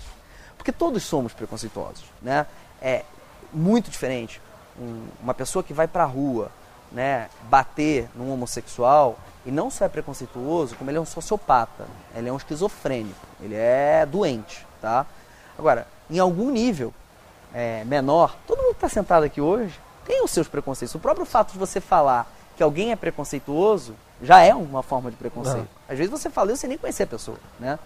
[0.57, 2.05] Porque todos somos preconceituosos.
[2.23, 2.47] Né?
[2.81, 3.05] É
[3.53, 4.41] muito diferente
[4.79, 6.51] um- uma pessoa que vai pra rua
[6.93, 12.29] né, bater num homossexual e não só é preconceituoso, como ele é um sociopata, ele
[12.29, 14.65] é um esquizofrênico, ele é doente.
[14.81, 15.05] Tá?
[15.59, 16.93] Agora, em algum nível
[17.53, 20.95] é, menor, todo mundo que está sentado aqui hoje tem os seus preconceitos.
[20.95, 25.17] O próprio fato de você falar que alguém é preconceituoso, já é uma forma de
[25.17, 25.69] preconceito.
[25.89, 27.79] Às vezes você fala sem nem conhecer a pessoa, né?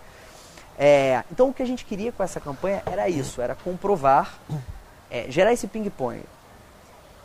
[0.78, 4.38] É, então o que a gente queria com essa campanha era isso, era comprovar,
[5.10, 6.22] é, gerar esse ping-pong.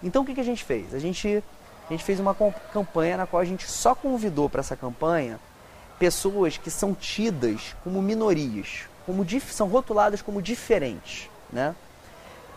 [0.02, 0.94] Então o que, que a gente fez?
[0.94, 1.44] A gente,
[1.88, 2.36] a gente fez uma
[2.72, 5.40] campanha na qual a gente só convidou para essa campanha
[6.00, 11.76] pessoas que são tidas como minorias, como são rotuladas como diferentes, né?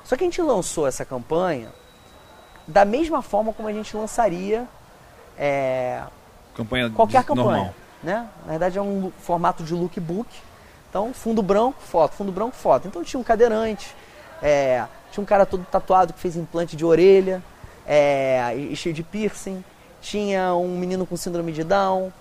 [0.02, 1.68] Só que a gente lançou essa campanha
[2.66, 4.66] da mesma forma como a gente lançaria
[5.36, 6.02] é,
[6.56, 7.46] campanha qualquer campanha.
[7.46, 7.74] Normal.
[8.02, 8.28] Né?
[8.44, 10.28] Na verdade é um formato de lookbook.
[10.88, 12.88] Então, fundo branco, foto, fundo branco, foto.
[12.88, 13.94] Então tinha um cadeirante,
[14.42, 17.42] é, tinha um cara todo tatuado que fez implante de orelha,
[17.86, 19.62] é, e cheio de piercing,
[20.00, 22.12] tinha um menino com síndrome de Down,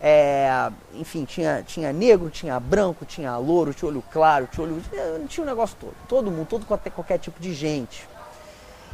[0.00, 4.82] é, enfim, tinha, tinha negro, tinha branco, tinha louro, tinha olho claro, tinha olho.
[5.28, 5.94] Tinha o um negócio todo.
[6.08, 8.08] Todo mundo, todo qualquer, qualquer tipo de gente.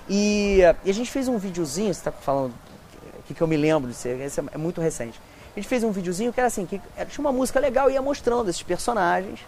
[0.09, 2.55] E, e, a gente fez um videozinho, você está falando
[3.27, 5.21] que, que eu me lembro disso, esse é muito recente.
[5.55, 8.03] A gente fez um videozinho que era assim, que tinha uma música legal e ia
[8.03, 9.41] mostrando esses personagens.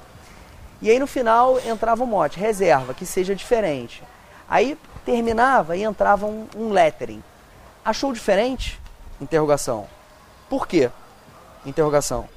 [0.81, 4.03] E aí no final entrava um mote, reserva, que seja diferente.
[4.49, 7.23] Aí terminava e entrava um, um lettering.
[7.85, 8.81] Achou diferente?
[9.21, 9.87] Interrogação.
[10.49, 10.91] Por quê?
[11.67, 12.29] Interrogação.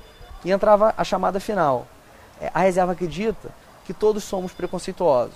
[0.44, 1.88] E entrava a chamada final.
[2.40, 3.50] É, a reserva acredita
[3.86, 5.36] que todos somos preconceituosos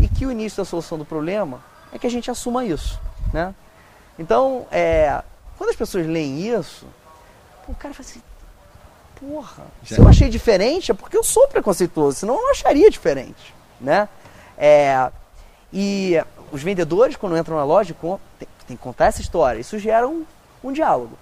[0.00, 1.60] e que o início da solução do problema
[1.92, 3.00] é que a gente assuma isso,
[3.32, 3.54] né?
[4.18, 5.22] Então, é,
[5.62, 6.84] quando as pessoas leem isso,
[7.68, 8.20] o cara fala assim,
[9.14, 13.54] porra, se eu achei diferente é porque eu sou preconceituoso, senão eu não acharia diferente,
[13.80, 14.08] né?
[14.58, 15.08] É,
[15.72, 16.16] e
[16.50, 17.94] os vendedores, quando entram na loja,
[18.40, 19.60] tem, tem que contar essa história.
[19.60, 20.26] Isso gera um,
[20.64, 21.16] um diálogo.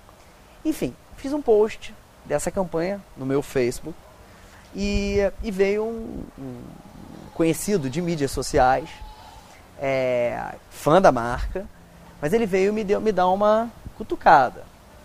[0.64, 3.99] Enfim, fiz um post dessa campanha no meu Facebook
[4.74, 6.62] e, e veio um, um,
[7.34, 8.88] conhecido de mídias sociais,
[9.78, 11.66] é, fã da marca,
[12.22, 13.70] mas ele veio me, deu, me dar uma
[14.05, 14.64] cutucada.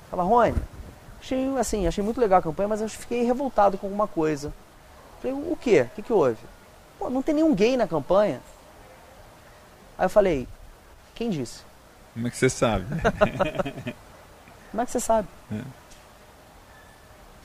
[0.10, 0.56] Fala, Rony,
[1.20, 4.54] achei, assim, achei muito legal a campanha, mas eu fiquei revoltado com alguma coisa.
[5.22, 5.82] Falei, o quê?
[5.82, 6.38] O que, que houve?
[6.98, 8.42] Pô, não tem nenhum gay na campanha.
[9.98, 10.48] Aí eu falei,
[11.14, 11.62] quem disse?
[12.14, 12.86] Como é que você sabe?
[14.72, 15.28] Como é que você sabe?
[15.52, 15.86] É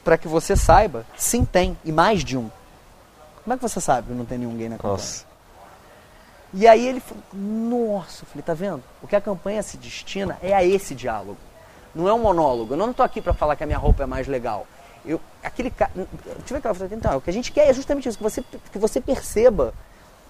[0.04, 2.50] para que você saiba, sim tem, e mais de um.
[3.44, 4.92] Como é que você sabe que não tem nenhum gay na campanha?
[4.92, 5.29] Nossa.
[6.52, 8.82] E aí ele falou, nossa, eu falei, tá vendo?
[9.02, 11.38] O que a campanha se destina é a esse diálogo.
[11.94, 12.74] Não é um monólogo.
[12.74, 14.66] Eu não estou aqui para falar que a minha roupa é mais legal.
[15.04, 15.92] Eu, aquele cara,
[16.44, 19.00] tive aquela então, o que a gente quer é justamente isso, que você, que você
[19.00, 19.72] perceba.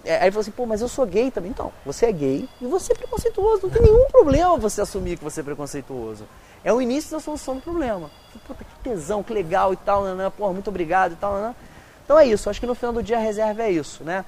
[0.03, 1.51] É, aí ele falou assim, pô, mas eu sou gay também.
[1.51, 3.63] Então, você é gay e você é preconceituoso.
[3.63, 6.25] Não tem nenhum problema você assumir que você é preconceituoso.
[6.63, 8.09] É o início da solução do problema.
[8.47, 10.31] Puta, que tesão, que legal e tal, né?
[10.35, 11.55] Porra, muito obrigado e tal, né?
[12.05, 14.25] Então é isso, acho que no final do dia a reserva é isso, né?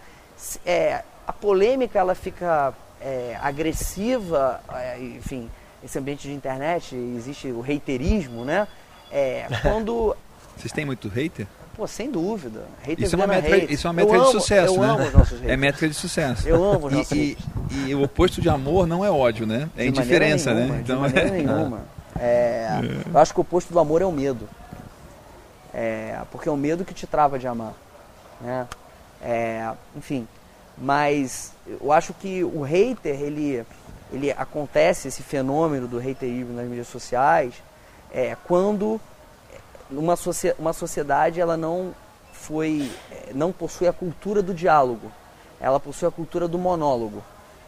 [0.66, 5.50] É, a polêmica, ela fica é, agressiva, é, enfim,
[5.84, 8.68] esse ambiente de internet, existe o reiterismo, né?
[9.12, 10.16] É, quando...
[10.58, 11.48] Vocês têm muito hater?
[11.76, 12.66] Pô, sem dúvida.
[12.84, 14.90] Hater isso, é uma métrica, isso é uma métrica de sucesso, eu né?
[14.90, 15.52] Amo os nossos haters.
[15.52, 16.48] É métrica de sucesso.
[16.48, 17.38] Eu amo os nossos e,
[17.72, 19.68] e, e, o oposto de amor não é ódio, né?
[19.76, 20.82] É de indiferença, nenhuma, né?
[20.84, 21.82] Então, de maneira nenhuma.
[22.20, 22.80] É,
[23.12, 24.48] eu acho que o oposto do amor é o medo.
[25.74, 27.74] É, porque é o medo que te trava de amar.
[28.40, 28.68] Né?
[29.20, 30.28] É, enfim,
[30.78, 33.66] mas eu acho que o hater, ele,
[34.12, 37.54] ele acontece, esse fenômeno do haterismo nas mídias sociais,
[38.12, 39.00] é, quando
[39.90, 40.16] uma,
[40.58, 41.94] uma sociedade ela não
[42.32, 45.12] foi é, não possui a cultura do diálogo
[45.60, 47.24] ela possui a cultura do monólogo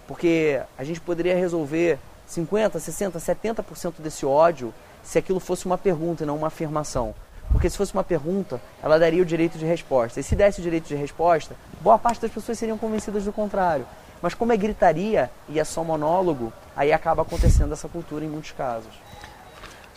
[0.07, 1.97] porque a gente poderia resolver
[2.27, 7.13] 50, 60, 70% desse ódio se aquilo fosse uma pergunta e não uma afirmação.
[7.51, 10.19] Porque se fosse uma pergunta, ela daria o direito de resposta.
[10.19, 13.85] E se desse o direito de resposta, boa parte das pessoas seriam convencidas do contrário.
[14.21, 18.51] Mas como é gritaria e é só monólogo, aí acaba acontecendo essa cultura em muitos
[18.51, 18.91] casos.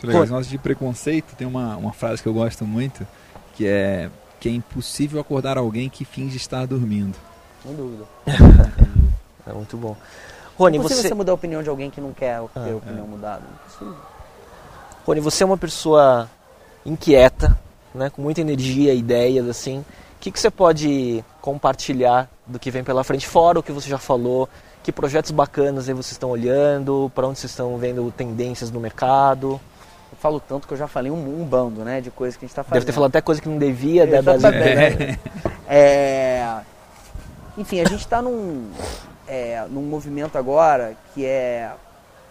[0.03, 0.39] Legal.
[0.39, 3.05] Esse de preconceito tem uma, uma frase que eu gosto muito,
[3.55, 7.17] que é que é impossível acordar alguém que finge estar dormindo.
[7.61, 8.05] Sem dúvida.
[9.45, 9.97] é muito bom.
[10.57, 10.95] Rony, é você...
[10.95, 13.07] você mudar a opinião de alguém que não quer ter ah, a opinião é.
[13.07, 13.43] mudada.
[15.05, 16.29] Rony, você é uma pessoa
[16.89, 17.57] inquieta,
[17.93, 19.79] né, com muita energia, ideias, assim.
[19.79, 19.85] O
[20.19, 23.97] que, que você pode compartilhar do que vem pela frente, fora o que você já
[23.97, 24.49] falou?
[24.83, 27.11] Que projetos bacanas aí vocês estão olhando?
[27.13, 29.59] Para onde vocês estão vendo tendências no mercado?
[30.11, 32.47] Eu falo tanto que eu já falei um, um bando, né, de coisas que a
[32.47, 32.81] gente está fazendo.
[32.81, 34.05] Deve ter falado até coisa que não devia.
[34.05, 34.43] Né, das...
[34.43, 35.19] é.
[35.69, 36.57] é...
[37.57, 38.71] Enfim, a gente está num,
[39.27, 41.71] é, num movimento agora que é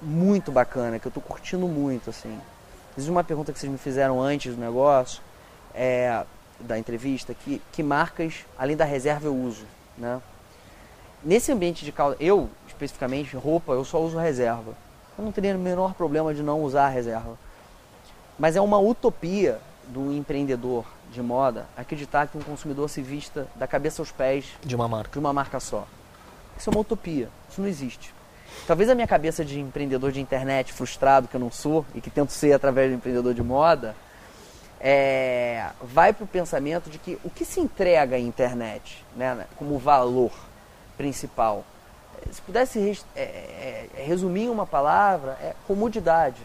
[0.00, 2.38] muito bacana, que eu estou curtindo muito, assim.
[2.98, 5.22] Existe uma pergunta que vocês me fizeram antes do negócio,
[5.72, 6.24] é,
[6.58, 9.64] da entrevista, que, que marcas, além da reserva, eu uso,
[9.96, 10.20] né?
[11.22, 14.74] Nesse ambiente de calça, eu, especificamente, roupa, eu só uso reserva.
[15.16, 17.38] eu não teria o menor problema de não usar a reserva.
[18.36, 23.68] Mas é uma utopia do empreendedor de moda acreditar que um consumidor se vista da
[23.68, 25.12] cabeça aos pés de uma marca.
[25.12, 25.86] De uma marca só.
[26.58, 27.28] Isso é uma utopia.
[27.48, 28.12] Isso não existe.
[28.66, 32.10] Talvez a minha cabeça de empreendedor de internet frustrado que eu não sou e que
[32.10, 33.94] tento ser através de empreendedor de moda
[34.80, 39.78] é, vai para o pensamento de que o que se entrega à internet né, como
[39.78, 40.32] valor
[40.96, 41.64] principal,
[42.30, 46.40] se pudesse res, é, é, resumir em uma palavra, é comodidade.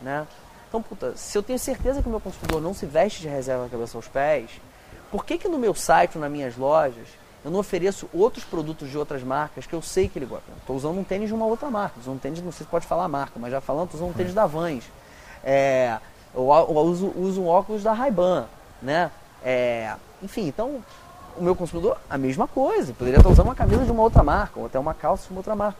[0.00, 0.26] Né?
[0.68, 3.64] Então, puta, se eu tenho certeza que o meu consumidor não se veste de reserva
[3.64, 4.50] da cabeça aos pés,
[5.10, 7.06] por que, que no meu site nas minhas lojas
[7.44, 10.44] eu não ofereço outros produtos de outras marcas que eu sei que ele gosta?
[10.58, 12.86] Estou usando um tênis de uma outra marca, usando um tênis, não sei se pode
[12.86, 14.84] falar a marca, mas já falando, estou usando um tênis da Vans.
[15.44, 15.98] É,
[16.34, 18.46] eu, eu uso, uso um óculos da Ray-Ban,
[18.80, 19.10] né?
[19.44, 20.82] É, enfim, então
[21.36, 22.94] o meu consumidor, a mesma coisa.
[22.94, 25.40] Poderia estar usando uma camisa de uma outra marca, ou até uma calça de uma
[25.40, 25.78] outra marca.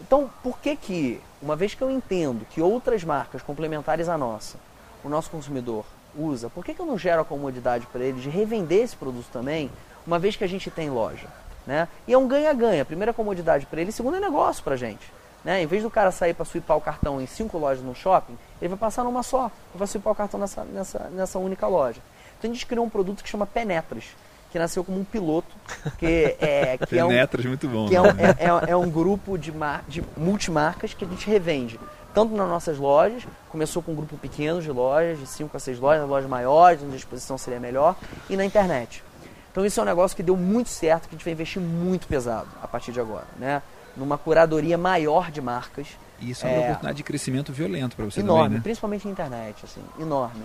[0.00, 4.56] Então, por que que, uma vez que eu entendo que outras marcas complementares à nossa,
[5.04, 5.84] o nosso consumidor
[6.16, 9.26] usa, por que, que eu não gero a comodidade para ele de revender esse produto
[9.32, 9.70] também,
[10.06, 11.26] uma vez que a gente tem loja?
[11.66, 11.88] Né?
[12.06, 12.84] E é um ganha-ganha.
[12.84, 15.12] Primeira, comodidade para ele, segundo, é negócio para a gente.
[15.44, 15.62] Né?
[15.62, 18.68] Em vez do cara sair para swipar o cartão em cinco lojas no shopping, ele
[18.68, 19.50] vai passar numa só.
[19.74, 22.00] Vai swipar o cartão nessa, nessa, nessa única loja.
[22.38, 24.04] Então a gente criou um produto que chama Penetras,
[24.50, 25.54] que nasceu como um piloto,
[25.98, 27.88] que é, que Penetras, é um, muito bom.
[27.88, 31.28] Que é, um, é, é, é, um grupo de, mar, de multimarcas que a gente
[31.28, 31.78] revende.
[32.12, 35.78] Tanto nas nossas lojas, começou com um grupo pequeno de lojas, de 5 a 6
[35.78, 37.94] lojas, lojas maiores, onde a exposição seria melhor,
[38.28, 39.04] e na internet.
[39.50, 42.06] Então isso é um negócio que deu muito certo, que a gente vai investir muito
[42.06, 43.26] pesado a partir de agora.
[43.38, 43.62] Né?
[43.96, 45.88] numa curadoria maior de marcas.
[46.20, 48.62] Isso é uma oportunidade de crescimento violento para você enorme, também, né?
[48.62, 50.42] principalmente na internet, assim, enorme.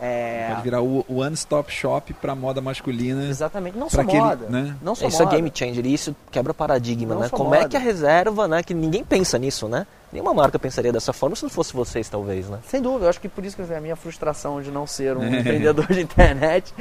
[0.00, 0.48] É...
[0.50, 3.24] Pode virar o, one-stop shop para moda masculina.
[3.24, 4.46] Exatamente, não só aquele, moda.
[4.48, 4.76] Né?
[4.82, 5.34] Não só isso moda.
[5.34, 7.28] é game changer, isso quebra paradigma, não né?
[7.28, 7.62] Como moda.
[7.62, 8.62] é que a reserva, né?
[8.62, 9.86] Que ninguém pensa nisso, né?
[10.10, 12.58] Nenhuma marca pensaria dessa forma se não fosse vocês, talvez, né?
[12.66, 15.22] Sem dúvida, eu acho que por isso que a minha frustração de não ser um
[15.28, 16.72] empreendedor de internet.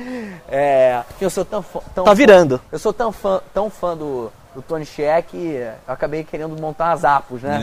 [0.47, 1.63] É, eu sou tão,
[1.93, 2.61] tão Tá virando.
[2.71, 7.05] Eu sou tão fã, tão fã do, do Tony Sheck, eu acabei querendo montar as
[7.05, 7.61] apos, né?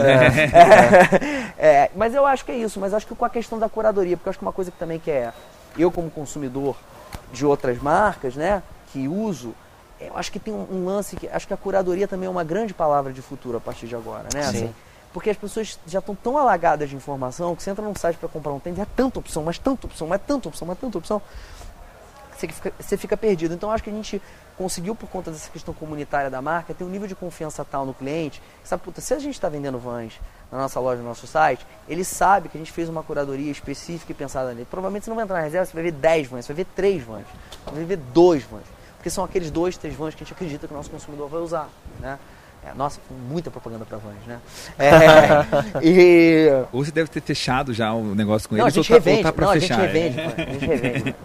[1.59, 1.59] É.
[1.59, 4.17] é, mas eu acho que é isso, mas acho que com a questão da curadoria,
[4.17, 5.33] porque eu acho que uma coisa que também que é,
[5.77, 6.77] eu como consumidor
[7.33, 9.57] de outras marcas, né, que uso,
[10.01, 12.45] eu acho que tem um, um lance que, acho que a curadoria também é uma
[12.45, 14.43] grande palavra de futuro a partir de agora, né?
[14.45, 14.49] Sim.
[14.49, 14.75] Assim,
[15.13, 18.29] porque as pessoas já estão tão alagadas de informação que você entra num site para
[18.29, 21.23] comprar um tênis, é tanta opção, mas tanta opção, mas tanta opção, mas tanta opção,
[22.37, 23.55] você fica, você fica perdido.
[23.55, 24.21] Então acho que a gente
[24.57, 27.95] conseguiu, por conta dessa questão comunitária da marca, ter um nível de confiança tal no
[27.95, 30.15] cliente, que sabe, puta, se a gente está vendendo vans
[30.51, 34.13] na nossa loja, no nosso site, ele sabe que a gente fez uma curadoria específica
[34.13, 34.67] e pensada nele.
[34.71, 36.71] Provavelmente você não vai entrar na reserva, você vai ver 10 vans, você vai ver
[36.75, 37.25] 3 vans,
[37.65, 38.85] você vai ver 2 vans.
[39.05, 41.43] Porque são aqueles dois, três vans que a gente acredita que o nosso consumidor vai
[41.43, 41.69] usar.
[42.01, 42.19] Né?
[42.65, 44.41] É, nossa, muita propaganda para vans, né?
[44.79, 44.89] É,
[45.85, 46.49] e...
[46.73, 49.05] Ou você deve ter fechado já o negócio com não, eles, a gente ou tá,
[49.05, 49.79] revende, tá para fechar.
[49.79, 50.25] A gente revende, é.
[50.25, 51.17] a gente revende.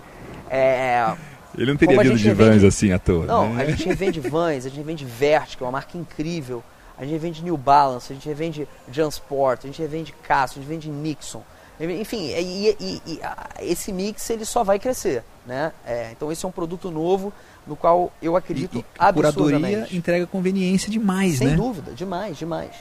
[0.50, 1.16] É,
[1.58, 2.50] ele não teria vindo de revende...
[2.52, 3.26] Vans assim à toa.
[3.26, 3.64] Não, né?
[3.64, 6.64] a gente revende Vans, a gente revende Vertical, uma marca incrível.
[6.98, 10.70] A gente revende New Balance, a gente revende Jansport, a gente revende Casio, a gente
[10.70, 11.42] vende Nixon.
[11.80, 13.22] Enfim, e, e, e,
[13.62, 15.72] esse mix ele só vai crescer, né?
[15.86, 17.32] É, então esse é um produto novo
[17.66, 21.56] no qual eu acredito e, e a curadoria entrega conveniência demais, Sem né?
[21.56, 22.72] Sem dúvida, demais, demais.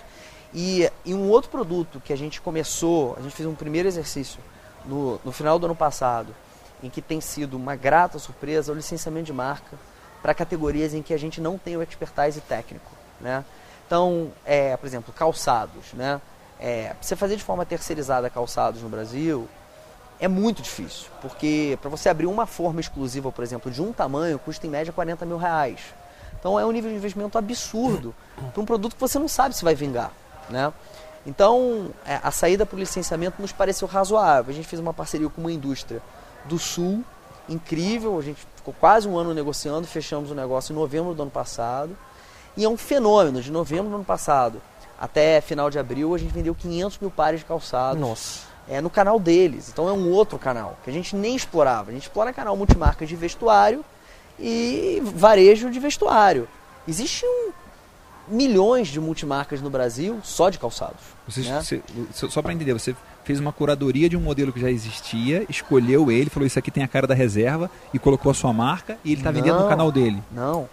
[0.53, 4.41] E, e um outro produto que a gente começou, a gente fez um primeiro exercício
[4.85, 6.35] no, no final do ano passado,
[6.83, 9.77] em que tem sido uma grata surpresa o licenciamento de marca
[10.23, 13.45] para categorias em que a gente não tem o expertise técnico, né?
[13.87, 16.21] Então, é, por exemplo, calçados, né?
[16.61, 19.49] É, você fazer de forma terceirizada calçados no Brasil
[20.21, 24.39] é muito difícil, porque para você abrir uma forma exclusiva, por exemplo, de um tamanho,
[24.39, 25.81] custa em média 40 mil reais.
[26.39, 28.15] Então é um nível de investimento absurdo
[28.53, 30.13] para um produto que você não sabe se vai vingar,
[30.51, 30.73] né?
[31.27, 34.51] Então, é, a saída para o licenciamento nos pareceu razoável.
[34.51, 36.01] A gente fez uma parceria com uma indústria
[36.45, 37.05] do Sul,
[37.49, 38.19] incrível.
[38.19, 41.97] A gente ficou quase um ano negociando, fechamos o negócio em novembro do ano passado.
[42.57, 43.41] E é um fenômeno.
[43.41, 44.61] De novembro do ano passado
[44.99, 48.01] até final de abril, a gente vendeu 500 mil pares de calçados.
[48.01, 48.49] Nossa.
[48.69, 49.71] É no canal deles.
[49.73, 51.91] Então é um outro canal que a gente nem explorava.
[51.91, 53.85] A gente explora canal multimarca de vestuário
[54.39, 56.49] e varejo de vestuário.
[56.87, 57.29] Existem
[58.27, 61.01] milhões de multimarcas no Brasil só de calçados.
[61.27, 61.63] Você, né?
[61.63, 61.83] você,
[62.29, 62.95] só para entender, você
[63.29, 66.83] fez uma curadoria de um modelo que já existia, escolheu ele, falou isso aqui tem
[66.83, 69.93] a cara da reserva e colocou a sua marca e ele está vendendo no canal
[69.93, 70.23] dele.
[70.33, 70.67] Não.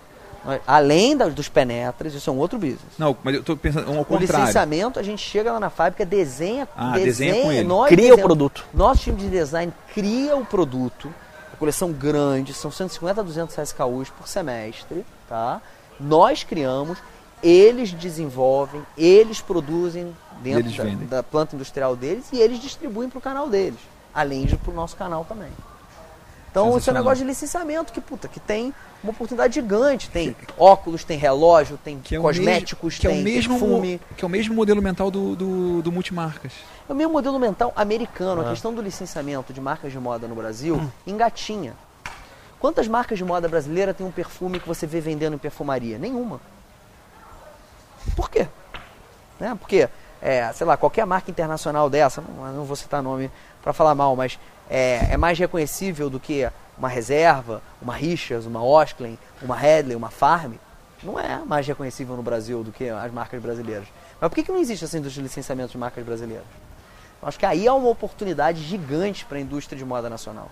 [0.66, 2.80] Além dos penetras, isso é um outro business.
[2.98, 4.36] Não, mas eu estou pensando ao contrário.
[4.36, 7.68] O licenciamento, a gente chega lá na fábrica, desenha, ah, desenha, desenha com ele.
[7.68, 8.66] Nós cria o produto.
[8.74, 11.14] Nosso time de design cria o produto.
[11.52, 15.62] A coleção grande, são 150 a 200 SKUs por semestre, tá?
[16.00, 17.00] Nós criamos,
[17.44, 23.22] eles desenvolvem, eles produzem dentro da, da planta industrial deles e eles distribuem para o
[23.22, 23.80] canal deles,
[24.14, 25.52] além de para o nosso canal também.
[26.56, 28.74] Então, esse é um negócio de licenciamento que, puta, que tem
[29.04, 30.10] uma oportunidade gigante.
[30.10, 34.02] Tem óculos, tem relógio, tem Que é cosméticos, mesmo, que é tem o mesmo, perfume.
[34.16, 36.54] que é o mesmo modelo mental do, do, do multimarcas.
[36.88, 38.42] É o mesmo modelo mental americano.
[38.42, 38.46] Ah.
[38.46, 41.74] A questão do licenciamento de marcas de moda no Brasil engatinha.
[42.58, 45.98] Quantas marcas de moda brasileira tem um perfume que você vê vendendo em perfumaria?
[45.98, 46.40] Nenhuma.
[48.16, 48.48] Por quê?
[49.40, 49.56] Né?
[49.60, 49.90] Porque,
[50.26, 53.30] é, sei lá, qualquer marca internacional dessa, não, não vou citar nome
[53.62, 58.64] para falar mal, mas é, é mais reconhecível do que uma reserva, uma Richards, uma
[58.64, 60.54] Osklen, uma Headley, uma Farm.
[61.04, 63.88] Não é mais reconhecível no Brasil do que as marcas brasileiras.
[64.20, 66.46] Mas por que, que não existe essa indústria de licenciamento de marcas brasileiras?
[67.22, 70.50] Eu acho que aí há uma oportunidade gigante para a indústria de moda nacional.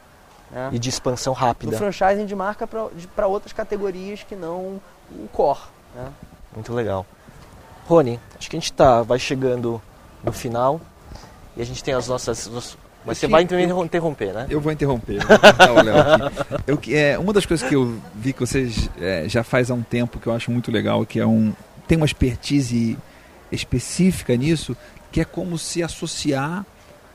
[0.52, 0.70] Né?
[0.72, 1.78] E de expansão Do rápida.
[1.78, 5.62] franchising de marca para outras categorias que não o core.
[5.96, 6.12] Né?
[6.54, 7.08] Muito legal.
[7.88, 9.82] Rony, acho que a gente tá, vai chegando
[10.24, 10.80] no final
[11.58, 12.48] e a gente tem as nossas.
[12.48, 14.48] nos- Mas você vai interromper, né?
[14.50, 15.20] Eu vou interromper.
[15.22, 15.28] eu
[15.76, 16.54] vou.
[16.66, 19.82] Eu, é, uma das coisas que eu vi que vocês é, já faz há um
[19.84, 21.54] tempo que eu acho muito legal, que é um
[21.88, 22.98] tem uma expertise
[23.52, 24.76] específica nisso,
[25.12, 26.66] que é como se associar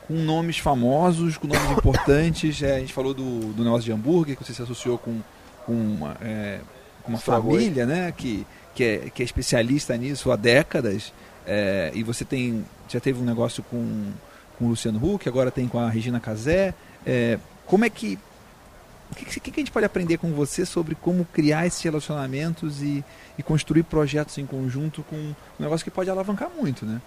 [0.07, 2.61] com nomes famosos, com nomes importantes.
[2.61, 5.19] É, a gente falou do, do negócio de hambúrguer, que você se associou com,
[5.65, 6.59] com uma, é,
[7.07, 7.17] uma
[7.57, 8.13] família, né?
[8.15, 11.13] Que, que, é, que é especialista nisso há décadas.
[11.45, 14.11] É, e você tem já teve um negócio com,
[14.57, 16.73] com o Luciano Huck, agora tem com a Regina Casé.
[17.05, 18.17] É, como é que
[19.11, 22.81] o que, que, que a gente pode aprender com você sobre como criar esses relacionamentos
[22.81, 23.03] e,
[23.37, 27.01] e construir projetos em conjunto com um negócio que pode alavancar muito, né?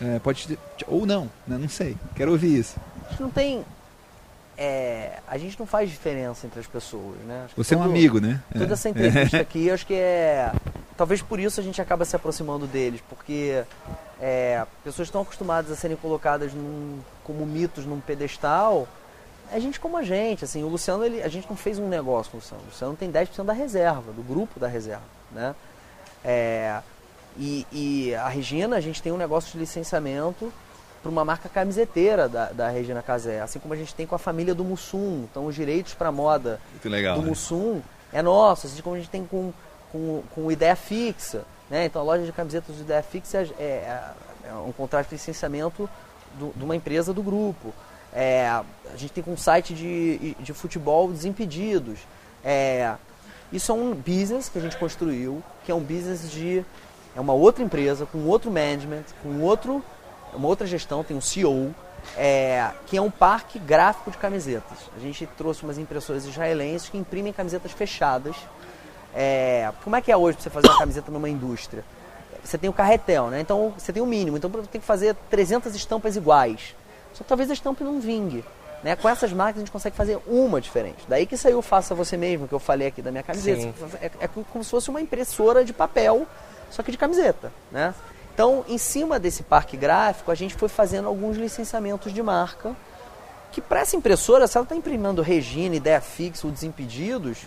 [0.00, 0.58] É, pode
[0.88, 1.56] ou não, né?
[1.56, 1.96] Não sei.
[2.16, 2.76] Quero ouvir isso.
[3.20, 3.64] Não tem.
[4.56, 7.46] É, a gente não faz diferença entre as pessoas, né?
[7.56, 8.40] Você é um amigo, né?
[8.52, 8.72] Toda É.
[8.72, 10.52] essa entrevista aqui, acho que é.
[10.96, 13.64] Talvez por isso a gente acaba se aproximando deles, porque
[14.20, 18.86] é, pessoas estão acostumadas a serem colocadas num- como mitos num pedestal.
[19.52, 22.30] É gente como a gente, assim, o Luciano, ele, a gente não fez um negócio
[22.30, 22.62] com o Luciano.
[22.62, 25.02] O Luciano tem 10% da reserva, do grupo da reserva,
[25.32, 25.54] né?
[26.24, 26.80] É,
[27.36, 30.52] e, e a Regina, a gente tem um negócio de licenciamento
[31.04, 34.18] para uma marca camiseteira da, da Regina Casé, assim como a gente tem com a
[34.18, 35.26] família do Mussum.
[35.30, 37.16] Então, os direitos para moda legal.
[37.16, 37.28] do né?
[37.28, 39.52] Mussum é nosso, assim como a gente tem com,
[39.92, 41.44] com, com Ideia Fixa.
[41.68, 41.84] Né?
[41.84, 44.00] Então a loja de camisetas do Ideia Fixa é, é-
[44.48, 45.88] é um contrato de licenciamento
[46.38, 47.72] do- de uma empresa do grupo.
[48.12, 48.64] É, a
[48.96, 51.98] gente tem com um site de, de futebol Desimpedidos.
[52.42, 52.94] É,
[53.52, 56.64] isso é um business que a gente construiu, que é um business de.
[57.16, 59.82] É uma outra empresa, com outro management, com outro,
[60.34, 61.74] uma outra gestão, tem um CEO,
[62.16, 64.78] é, que é um parque gráfico de camisetas.
[64.96, 68.36] A gente trouxe umas impressoras israelenses que imprimem camisetas fechadas.
[69.14, 71.84] É, como é que é hoje para você fazer uma camiseta numa indústria?
[72.44, 73.40] Você tem o carretel, né?
[73.40, 74.36] Então você tem o mínimo.
[74.36, 76.74] Então tem que fazer 300 estampas iguais.
[77.14, 78.44] Só que talvez a estampa não vingue.
[78.82, 78.94] Né?
[78.96, 81.04] Com essas marcas a gente consegue fazer uma diferente.
[81.08, 83.72] Daí que saiu o Faça Você Mesmo, que eu falei aqui da minha camiseta.
[83.98, 86.26] É, é como se fosse uma impressora de papel,
[86.70, 87.50] só que de camiseta.
[87.72, 87.94] Né?
[88.34, 92.74] Então, em cima desse parque gráfico, a gente foi fazendo alguns licenciamentos de marca.
[93.52, 97.38] Que para essa impressora, se ela está imprimindo Regina, Ideia Fixa ou Desimpedidos.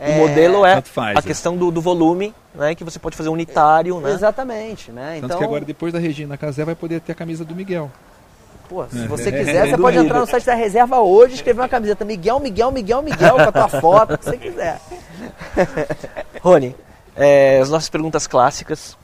[0.00, 1.22] O modelo é Tanto faz, a é.
[1.22, 2.74] questão do, do volume, né?
[2.74, 4.12] Que você pode fazer unitário, né?
[4.12, 5.14] Exatamente, né?
[5.14, 7.90] Tanto então, que agora, depois da Regina Casé, vai poder ter a camisa do Miguel.
[8.68, 9.06] pô, se É.
[9.06, 12.04] você quiser, você Sem pode entrar no site da reserva hoje e escrever uma camiseta
[12.04, 14.80] Miguel, Miguel, Miguel, Miguel, com a tua foto, o que você quiser.
[16.42, 16.76] Rony,
[17.16, 18.96] é, as nossas perguntas clássicas.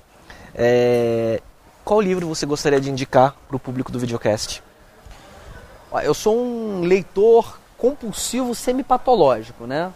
[0.54, 1.40] É,
[1.84, 4.62] qual livro você gostaria de indicar para o público do videocast?
[6.02, 9.92] Eu sou um leitor compulsivo semipatológico, né?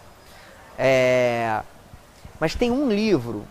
[0.77, 1.61] É,
[2.39, 3.45] Mas tem um livro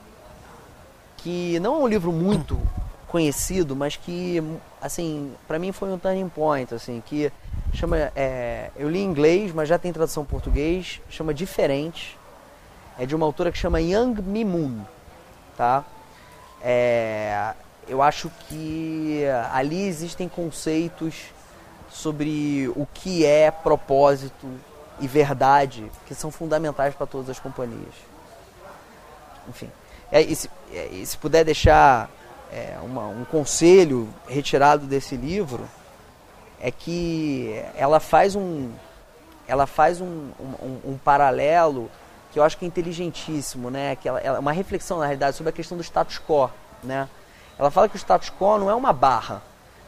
[1.19, 2.59] que não é um livro muito
[3.09, 4.43] conhecido, mas que,
[4.81, 7.33] assim, para mim foi um turning point, assim, que
[7.75, 12.17] chama, é, eu li em inglês, mas já tem tradução em português, chama Diferente,
[12.99, 14.81] é de uma autora que chama Young Mi Moon,
[15.57, 15.85] tá?
[16.63, 17.53] É,
[17.87, 21.15] eu acho que ali existem conceitos
[21.89, 24.47] sobre o que é propósito
[25.01, 27.95] e verdade que são fundamentais para todas as companhias.
[29.49, 29.71] Enfim,
[30.13, 32.11] é, e, se, é, e se puder deixar
[32.53, 35.69] é, uma- um conselho retirado desse livro
[36.61, 38.73] é que ela faz um
[39.47, 40.07] ela faz um,
[40.41, 41.91] um- um- um paralelo
[42.33, 43.97] que eu acho que é inteligentíssimo, né?
[43.97, 46.51] Que ela, ela- uma reflexão na realidade sobre a questão do status quo,
[46.83, 47.09] né?
[47.59, 49.43] Ela fala que o status quo não é uma barra.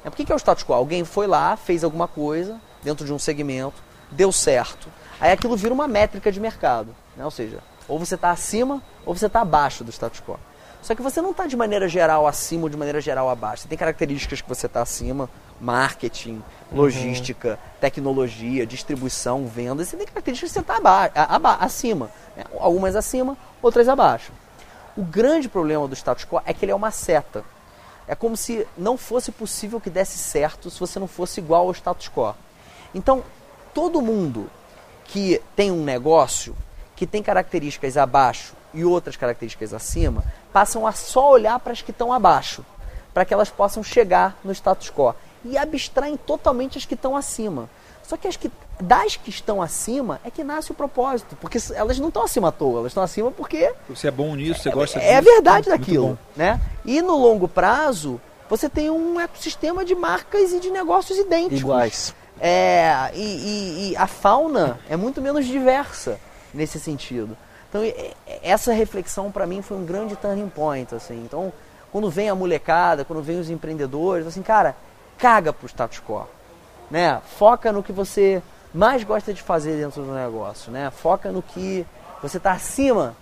[0.04, 0.10] Né?
[0.10, 0.72] Por que, que é o status quo?
[0.72, 4.88] Alguém foi lá, fez alguma coisa dentro de um segmento, deu certo.
[5.20, 7.24] Aí aquilo vira uma métrica de mercado, né?
[7.24, 10.38] Ou seja, ou você está acima ou você está abaixo do status quo.
[10.82, 13.62] Só que você não está de maneira geral acima ou de maneira geral abaixo.
[13.62, 15.28] Você tem características que você está acima,
[15.60, 17.78] marketing, logística, uhum.
[17.80, 19.88] tecnologia, distribuição, vendas.
[19.88, 22.10] Você tem características que você está aba aba acima.
[22.36, 22.44] Né?
[22.58, 24.32] Algumas acima, outras abaixo.
[24.96, 27.44] O grande problema do status quo é que ele é uma seta.
[28.08, 31.74] É como se não fosse possível que desse certo se você não fosse igual ao
[31.74, 32.34] status quo.
[32.94, 33.22] Então,
[33.72, 34.50] todo mundo
[35.04, 36.56] que tem um negócio
[37.00, 40.22] que tem características abaixo e outras características acima,
[40.52, 42.62] passam a só olhar para as que estão abaixo,
[43.14, 47.70] para que elas possam chegar no status quo e abstraem totalmente as que estão acima.
[48.02, 51.98] Só que as que das que estão acima é que nasce o propósito, porque elas
[51.98, 54.98] não estão acima à toa, elas estão acima porque você é bom nisso, você gosta
[54.98, 55.12] é, disso.
[55.12, 56.60] É a verdade daquilo, né?
[56.84, 61.60] E no longo prazo, você tem um ecossistema de marcas e de negócios idênticos.
[61.60, 62.14] Iguais.
[62.38, 66.20] É, e, e, e a fauna é muito menos diversa
[66.52, 67.36] nesse sentido.
[67.68, 67.82] Então,
[68.42, 71.22] essa reflexão para mim foi um grande turning point, assim.
[71.24, 71.52] Então,
[71.92, 74.74] quando vem a molecada, quando vem os empreendedores, assim, cara,
[75.18, 76.26] caga pro status quo,
[76.90, 77.20] né?
[77.38, 78.42] Foca no que você
[78.74, 80.90] mais gosta de fazer dentro do negócio, né?
[80.90, 81.86] Foca no que
[82.22, 83.14] você está acima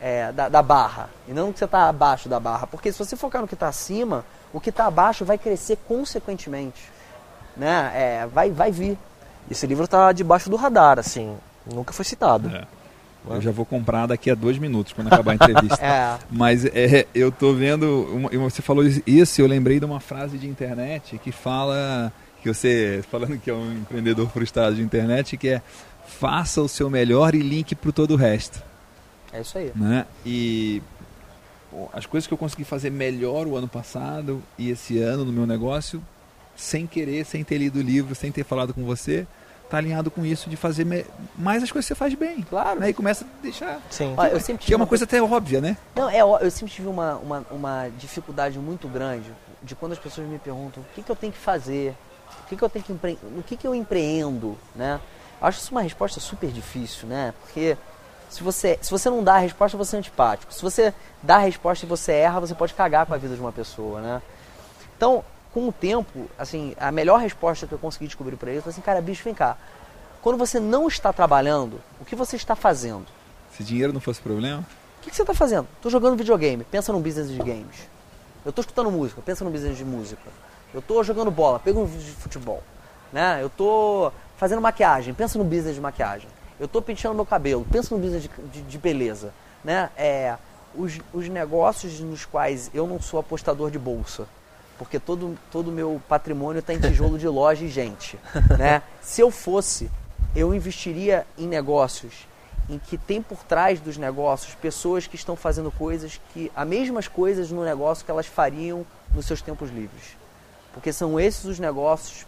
[0.00, 2.98] é, da, da, barra e não no que você está abaixo da barra, porque se
[2.98, 6.90] você focar no que está acima, o que está abaixo vai crescer consequentemente,
[7.56, 7.90] né?
[7.94, 8.98] É, vai, vai vir.
[9.50, 12.48] Esse livro está debaixo do radar, assim, nunca foi citado.
[12.54, 12.75] É.
[13.28, 15.78] Eu já vou comprar daqui a dois minutos, quando acabar a entrevista.
[15.84, 16.18] é.
[16.30, 18.08] Mas é, eu tô vendo.
[18.12, 22.12] Uma, você falou isso, eu lembrei de uma frase de internet que fala.
[22.42, 25.62] Que você, falando que é um empreendedor frustrado de internet, que é
[26.06, 28.62] faça o seu melhor e link para todo o resto.
[29.32, 29.72] É isso aí.
[29.74, 30.06] Né?
[30.24, 30.80] E
[31.92, 35.46] as coisas que eu consegui fazer melhor o ano passado e esse ano no meu
[35.46, 36.02] negócio,
[36.54, 39.26] sem querer, sem ter lido o livro, sem ter falado com você,
[39.68, 40.86] tá alinhado com isso de fazer
[41.36, 42.42] mais as coisas que você faz bem.
[42.42, 42.80] Claro.
[42.80, 42.90] Né?
[42.90, 43.80] E começa a deixar.
[43.90, 44.14] Sim.
[44.16, 45.76] Olha, eu sempre que é uma coisa até óbvia, né?
[45.94, 50.26] Não, é, eu sempre tive uma, uma, uma dificuldade muito grande de quando as pessoas
[50.28, 51.94] me perguntam o que, que eu tenho que fazer,
[52.44, 53.18] o que, que eu tenho que empre...
[53.36, 55.00] o que, que eu empreendo, né?
[55.40, 57.34] Eu acho isso uma resposta super difícil, né?
[57.42, 57.76] Porque
[58.30, 60.52] se você, se você não dá a resposta, você é antipático.
[60.52, 63.40] Se você dá a resposta e você erra, você pode cagar com a vida de
[63.40, 64.22] uma pessoa, né?
[64.96, 65.24] Então,
[65.56, 68.82] com o tempo, assim, a melhor resposta que eu consegui descobrir para ele foi assim,
[68.82, 69.56] cara, bicho, vem cá.
[70.20, 73.06] Quando você não está trabalhando, o que você está fazendo?
[73.56, 74.58] Se dinheiro não fosse problema?
[74.98, 75.66] O que, que você está fazendo?
[75.76, 77.88] Estou jogando videogame, pensa num business de games.
[78.44, 80.20] Eu estou escutando música, pensa num business de música.
[80.74, 82.62] Eu estou jogando bola, pega um vídeo de futebol.
[83.10, 83.38] Né?
[83.40, 86.28] Eu estou fazendo maquiagem, pensa no business de maquiagem.
[86.60, 89.32] Eu estou penteando meu cabelo, pensa no business de, de, de beleza.
[89.64, 89.88] Né?
[89.96, 90.36] É,
[90.74, 94.28] os, os negócios nos quais eu não sou apostador de bolsa,
[94.78, 98.18] porque todo o todo meu patrimônio está em tijolo de loja e gente.
[98.58, 98.82] Né?
[99.02, 99.90] Se eu fosse,
[100.34, 102.26] eu investiria em negócios
[102.68, 107.06] em que tem por trás dos negócios pessoas que estão fazendo coisas que, as mesmas
[107.06, 110.16] coisas no negócio que elas fariam nos seus tempos livres.
[110.72, 112.26] Porque são esses os negócios,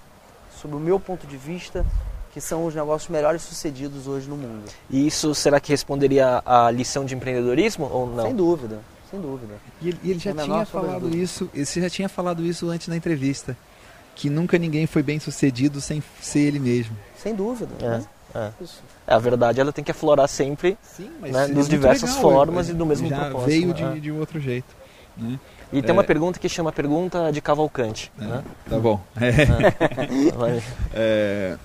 [0.61, 1.85] sob o meu ponto de vista,
[2.33, 4.71] que são os negócios melhores sucedidos hoje no mundo.
[4.89, 8.25] E isso será que responderia à lição de empreendedorismo ou não?
[8.25, 8.81] Sem dúvida.
[9.11, 9.55] Sem dúvida.
[9.81, 12.97] E ele, e ele já tinha falado isso, você já tinha falado isso antes na
[12.97, 13.57] entrevista,
[14.15, 16.97] que nunca ninguém foi bem sucedido sem ser ele mesmo.
[17.17, 17.73] Sem dúvida.
[17.81, 18.53] É, é.
[19.07, 22.69] é a verdade ela tem que aflorar sempre Sim, né, é dos diversas legal, formas
[22.69, 23.47] e do mesmo já propósito.
[23.47, 23.95] veio de, é.
[23.95, 24.77] de outro jeito.
[25.17, 25.39] Né?
[25.73, 26.07] E tem uma é.
[26.07, 28.11] pergunta que chama pergunta de Cavalcante.
[28.21, 28.45] É, né?
[28.69, 29.01] Tá bom.
[30.95, 31.57] É.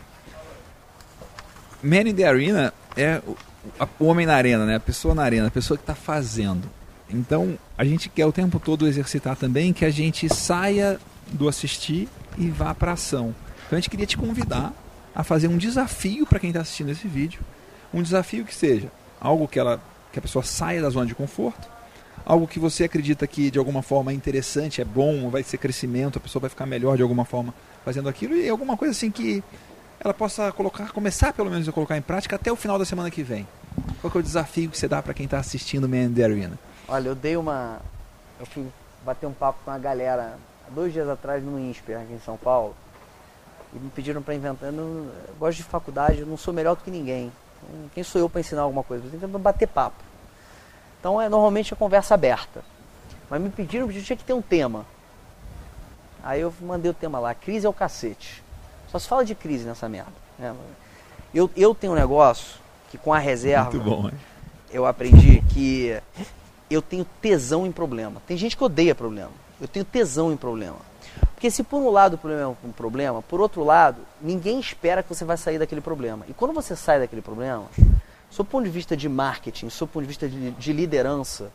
[1.81, 3.35] Man in the Arena é o,
[3.99, 4.75] o homem na arena, né?
[4.75, 6.69] A pessoa na arena, a pessoa que está fazendo.
[7.09, 10.99] Então, a gente quer o tempo todo exercitar também que a gente saia
[11.31, 13.35] do assistir e vá para ação.
[13.65, 14.73] Então, a gente queria te convidar
[15.13, 17.41] a fazer um desafio para quem está assistindo esse vídeo.
[17.93, 18.91] Um desafio que seja
[19.21, 19.81] algo que, ela,
[20.11, 21.67] que a pessoa saia da zona de conforto,
[22.25, 26.17] algo que você acredita que de alguma forma é interessante, é bom, vai ser crescimento,
[26.17, 27.53] a pessoa vai ficar melhor de alguma forma
[27.85, 29.43] fazendo aquilo, e alguma coisa assim que
[29.99, 33.09] ela possa colocar, começar pelo menos a colocar em prática até o final da semana
[33.09, 33.47] que vem.
[34.01, 36.59] Qual é o desafio que você dá para quem está assistindo Man the Arena?
[36.87, 37.79] Olha, eu dei uma.
[38.39, 38.67] Eu fui
[39.05, 40.37] bater um papo com a galera
[40.69, 42.75] dois dias atrás no INSPER, aqui em São Paulo.
[43.73, 44.69] E me pediram para inventar.
[44.69, 44.83] Eu, não,
[45.27, 47.31] eu gosto de faculdade, eu não sou melhor do que ninguém.
[47.57, 49.05] Então, quem sou eu para ensinar alguma coisa?
[49.05, 50.03] Eu tenho que bater papo.
[50.99, 52.63] Então é normalmente a conversa aberta.
[53.29, 54.85] Mas me pediram, que tinha que ter um tema.
[56.23, 58.43] Aí eu mandei o tema lá, crise é o cacete.
[58.89, 60.13] Só se fala de crise nessa merda.
[60.39, 60.55] Né?
[61.33, 62.59] Eu, eu tenho um negócio
[62.89, 63.71] que com a reserva.
[63.71, 64.13] Muito bom, hein?
[64.71, 65.99] Eu aprendi que
[66.73, 68.21] eu tenho tesão em problema.
[68.27, 69.31] Tem gente que odeia problema.
[69.61, 70.77] Eu tenho tesão em problema.
[71.33, 75.03] Porque se por um lado o problema é um problema, por outro lado, ninguém espera
[75.03, 76.25] que você vai sair daquele problema.
[76.27, 77.65] E quando você sai daquele problema,
[78.29, 81.51] sob ponto de vista de marketing, sob ponto de vista de, de liderança,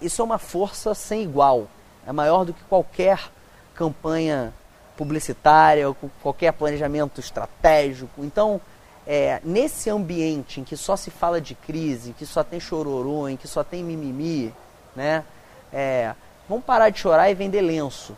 [0.00, 1.66] isso é uma força sem igual.
[2.06, 3.30] É maior do que qualquer
[3.74, 4.52] campanha
[4.96, 8.24] publicitária, ou qualquer planejamento estratégico.
[8.24, 8.60] Então,
[9.06, 13.36] é, nesse ambiente em que só se fala de crise, que só tem chororô, em
[13.36, 14.52] que só tem mimimi,
[14.94, 15.22] né?
[15.72, 16.14] É,
[16.48, 18.16] vamos parar de chorar e vender lenço.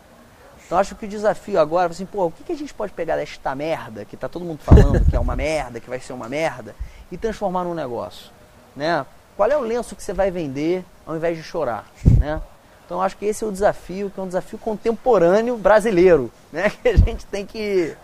[0.65, 3.15] Então acho que o desafio agora, assim, pô, o que, que a gente pode pegar
[3.15, 6.29] desta merda, que tá todo mundo falando que é uma merda, que vai ser uma
[6.29, 6.75] merda,
[7.11, 8.31] e transformar num negócio,
[8.75, 9.05] né?
[9.35, 11.85] Qual é o lenço que você vai vender ao invés de chorar,
[12.19, 12.41] né?
[12.85, 16.71] Então acho que esse é o desafio, que é um desafio contemporâneo brasileiro, né?
[16.81, 17.95] Que a gente tem que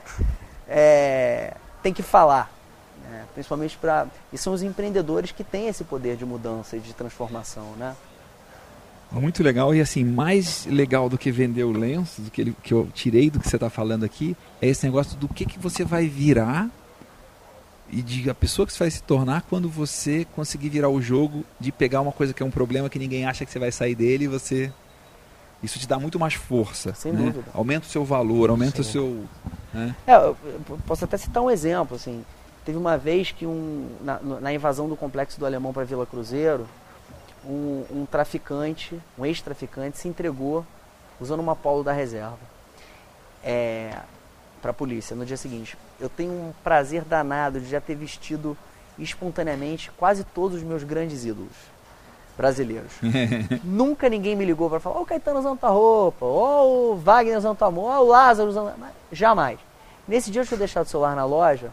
[0.68, 2.52] é, tem que falar,
[3.10, 3.26] né?
[3.34, 7.72] principalmente para e são os empreendedores que têm esse poder de mudança e de transformação,
[7.78, 7.96] né?
[9.12, 12.74] Muito legal e assim mais legal do que vender o lenço, do que, ele, que
[12.74, 15.86] eu tirei do que você está falando aqui, é esse negócio do que que você
[15.86, 16.70] vai virar
[17.90, 21.46] e de a pessoa que você vai se tornar quando você conseguir virar o jogo
[21.60, 23.96] de pegar uma coisa que é um problema que ninguém acha que você vai sair
[23.96, 24.72] dele e você
[25.64, 26.94] isso te dá muito mais força.
[26.94, 27.26] Sem né?
[27.26, 27.46] dúvida.
[27.54, 28.90] Aumenta o seu valor, aumenta Sim.
[28.90, 29.24] o seu.
[29.74, 29.96] Né?
[30.06, 30.38] É, eu
[30.86, 31.96] posso até citar um exemplo.
[31.96, 32.24] Assim,
[32.66, 36.68] teve uma vez que um, na, na invasão do complexo do Alemão para Vila Cruzeiro,
[37.46, 40.66] um, um traficante, um ex-traficante, se entregou
[41.22, 42.40] usando uma polo da reserva
[43.44, 44.00] é,
[44.62, 48.58] para a polícia no dia seguinte eu tenho um prazer danado de já ter vestido
[48.98, 51.54] espontaneamente quase todos os meus grandes ídolos
[52.38, 52.92] brasileiros.
[53.64, 57.38] Nunca ninguém me ligou para falar, ô oh, Caetano usando tua roupa, ô oh, Wagner
[57.38, 58.74] usando tua roupa, ô oh, Lázaro usando...
[59.12, 59.58] Jamais.
[60.06, 61.72] Nesse dia eu tinha deixado o celular na loja,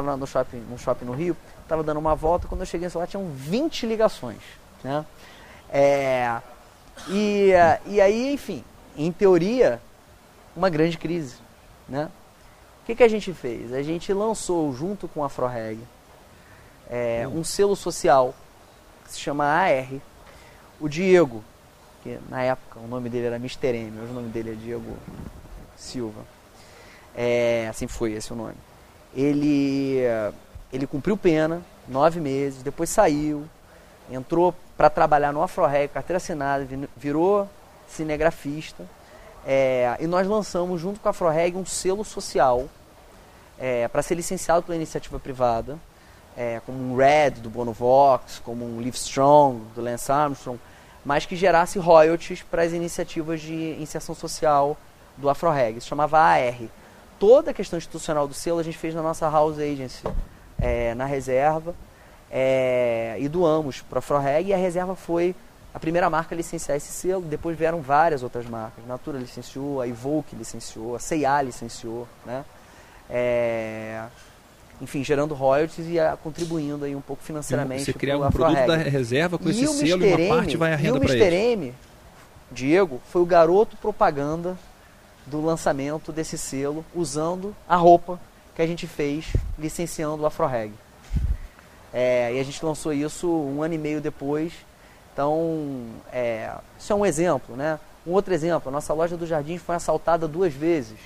[0.00, 3.06] estava no shopping, no shopping no Rio, estava dando uma volta, quando eu cheguei celular
[3.06, 4.40] tinham 20 ligações.
[4.82, 5.04] Né?
[5.70, 6.40] É,
[7.08, 7.50] e,
[7.86, 8.64] e aí, enfim,
[8.96, 9.80] em teoria,
[10.54, 11.36] uma grande crise.
[11.88, 12.10] Né?
[12.86, 13.72] que, que a gente fez?
[13.72, 15.80] A gente lançou, junto com a AfroReg,
[16.88, 18.32] é, um selo social
[19.04, 19.88] que se chama AR.
[20.78, 21.42] O Diego,
[22.02, 23.74] que na época o nome dele era Mr.
[23.74, 24.96] M, hoje o nome dele é Diego
[25.76, 26.22] Silva.
[27.14, 28.54] É, assim foi esse o nome.
[29.16, 30.00] Ele,
[30.72, 33.46] ele cumpriu pena, nove meses, depois saiu,
[34.10, 37.48] entrou para trabalhar no AfroReg, carteira assinada, virou
[37.88, 38.84] cinegrafista.
[39.46, 42.68] É, e nós lançamos, junto com a AfroReg, um selo social
[43.58, 45.78] é, para ser licenciado pela iniciativa privada,
[46.36, 50.60] é, como um Red do Bono Vox, como um Live Strong do Lance Armstrong,
[51.04, 54.76] mas que gerasse royalties para as iniciativas de inserção social
[55.16, 55.78] do AfroReg.
[55.78, 56.56] Isso chamava AR.
[57.18, 60.02] Toda a questão institucional do selo a gente fez na nossa house agency,
[60.58, 61.74] é, na reserva,
[62.30, 65.34] é, e doamos para a AfroReg, e a reserva foi
[65.72, 68.86] a primeira marca a licenciar esse selo, depois vieram várias outras marcas.
[68.86, 72.44] Natura licenciou, a Evoque licenciou, a C&A licenciou, né?
[73.10, 74.02] É,
[74.80, 77.84] enfim, gerando royalties e a, contribuindo aí um pouco financeiramente.
[77.84, 80.76] Você criar um produto da reserva com e esse selo e uma parte vai a
[80.76, 81.22] renda para ele.
[81.22, 81.36] E o Mr.
[81.36, 81.74] M,
[82.50, 84.56] Diego, foi o garoto propaganda
[85.26, 88.18] do lançamento desse selo usando a roupa
[88.54, 89.26] que a gente fez
[89.58, 90.72] licenciando o AfroReg.
[91.92, 94.52] É, e a gente lançou isso um ano e meio depois.
[95.12, 97.78] Então, é, isso é um exemplo, né?
[98.06, 100.98] Um outro exemplo, a nossa loja do Jardim foi assaltada duas vezes,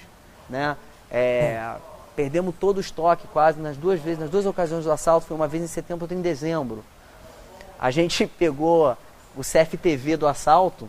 [0.48, 0.76] né?
[1.10, 1.76] É,
[2.14, 5.48] perdemos todo o estoque quase nas duas vezes, nas duas ocasiões do assalto, foi uma
[5.48, 6.84] vez em setembro, outra em dezembro.
[7.78, 8.96] A gente pegou
[9.36, 10.88] o CFTV do assalto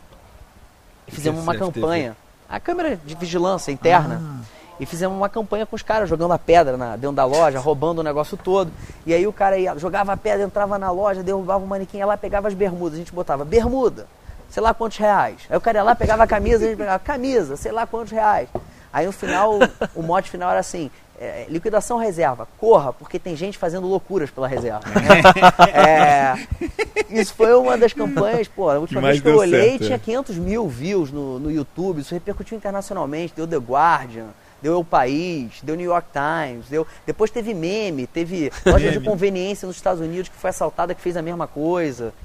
[1.07, 1.73] e fizemos uma CFTV?
[1.73, 2.17] campanha.
[2.51, 4.21] A câmera de vigilância interna.
[4.21, 4.61] Ah.
[4.79, 7.99] E fizemos uma campanha com os caras jogando a pedra na, dentro da loja, roubando
[7.99, 8.71] o negócio todo.
[9.05, 12.05] E aí o cara ia, jogava a pedra, entrava na loja, derrubava o manequim, ia
[12.05, 12.95] lá, pegava as bermudas.
[12.95, 14.07] A gente botava bermuda,
[14.49, 15.43] sei lá quantos reais.
[15.49, 18.11] Aí o cara ia lá, pegava a camisa, a gente pegava camisa, sei lá quantos
[18.11, 18.49] reais.
[18.91, 19.59] Aí no final,
[19.95, 20.89] o mote final era assim:
[21.21, 24.81] é, liquidação reserva, corra, porque tem gente fazendo loucuras pela reserva.
[24.89, 25.21] Né?
[25.71, 29.99] é, isso foi uma das campanhas, pô, a última vez que eu olhei certo, tinha
[29.99, 30.39] 500 é.
[30.39, 34.29] mil views no, no YouTube, isso repercutiu internacionalmente, deu The Guardian,
[34.63, 36.87] deu O País, deu New York Times, deu...
[37.05, 41.15] depois teve meme, teve loja de conveniência nos Estados Unidos que foi assaltada que fez
[41.15, 42.15] a mesma coisa.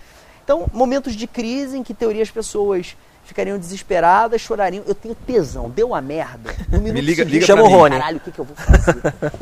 [0.43, 2.97] Então, momentos de crise em que, teoria, as pessoas
[3.27, 4.85] ficariam desesperadas, chorariam.
[4.86, 6.55] Eu tenho tesão, deu a merda.
[6.69, 7.98] No minuto Me liga, seguinte, liga chama o Rony.
[7.98, 8.90] Caralho, o que, que eu vou fazer?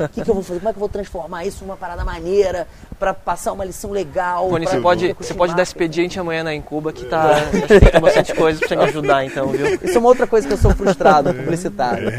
[0.03, 0.59] O que, que eu vou fazer?
[0.59, 2.67] Como é que eu vou transformar isso numa parada maneira
[2.99, 4.49] para passar uma lição legal?
[4.49, 7.35] Rony, você pode, você pode dar expediente amanhã na Incuba que tá.
[7.35, 9.75] Acho que tem bastante coisa pra você me ajudar, então, viu?
[9.75, 12.09] Isso é uma outra coisa que eu sou frustrado, publicitário.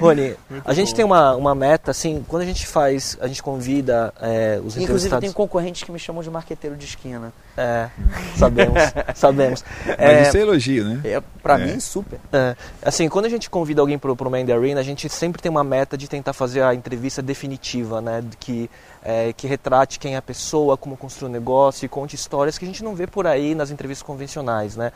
[0.00, 0.96] Rony, Muito a gente bom.
[0.96, 5.20] tem uma, uma meta, assim, quando a gente faz, a gente convida é, os Inclusive,
[5.20, 7.32] tem concorrentes que me chamam de marqueteiro de esquina.
[7.62, 7.90] É,
[8.36, 8.80] sabemos,
[9.14, 9.64] sabemos.
[9.86, 11.00] Mas É, isso é elogio, né?
[11.04, 11.66] É, pra É.
[11.66, 12.18] mim, super.
[12.32, 15.50] É, assim, quando a gente convida alguém pro, pro Mandy Arena, a gente sempre tem
[15.50, 18.24] uma meta de tentar fazer a entrevista definitiva, né?
[18.38, 18.70] Que,
[19.04, 22.64] é, que retrate quem é a pessoa, como construiu o negócio e conte histórias que
[22.64, 24.90] a gente não vê por aí nas entrevistas convencionais, né?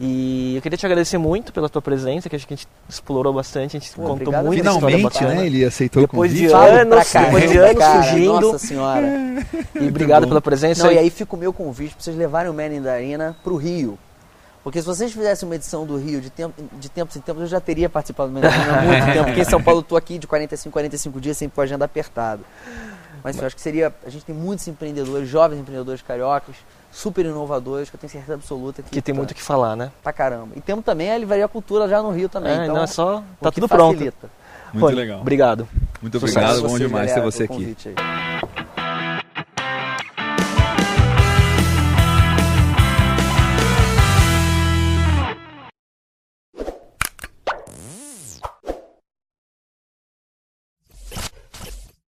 [0.00, 3.32] E eu queria te agradecer muito pela tua presença, que acho que a gente explorou
[3.32, 5.46] bastante, a gente Pô, contou história Finalmente, né?
[5.46, 6.52] Ele aceitou Depois o de convite.
[6.52, 8.40] Falo anos, pra depois de anos cara, fugindo.
[8.40, 9.08] Nossa senhora.
[9.74, 10.84] E obrigado pela presença.
[10.84, 13.36] Não, e aí fica o meu convite pra vocês levarem o Man in the Arena
[13.42, 13.98] pro Rio.
[14.62, 17.48] Porque se vocês fizessem uma edição do Rio de, tempo, de tempos em tempos, eu
[17.48, 19.24] já teria participado do Man in the Arena há muito tempo.
[19.24, 21.84] Porque em São Paulo eu tô aqui de 45, 45 dias, sempre com a agenda
[21.84, 22.42] apertada.
[23.24, 23.92] Mas eu acho que seria.
[24.06, 26.54] A gente tem muitos empreendedores, jovens empreendedores cariocas,
[26.98, 28.90] super inovadores, que eu tenho certeza absoluta que.
[28.90, 29.92] que tem tá- muito o que falar, né?
[30.02, 30.48] Pra caramba.
[30.56, 32.52] E temos também a Livraria Cultura já no Rio também.
[32.52, 33.22] É, então, não é só.
[33.40, 33.92] Tá tudo pronto.
[33.94, 34.28] facilita.
[34.72, 35.20] Muito Rony, legal.
[35.20, 35.68] Obrigado.
[36.02, 36.38] Muito Sucesso.
[36.38, 36.62] obrigado.
[36.62, 37.76] Bom Vocês, demais ter você aqui.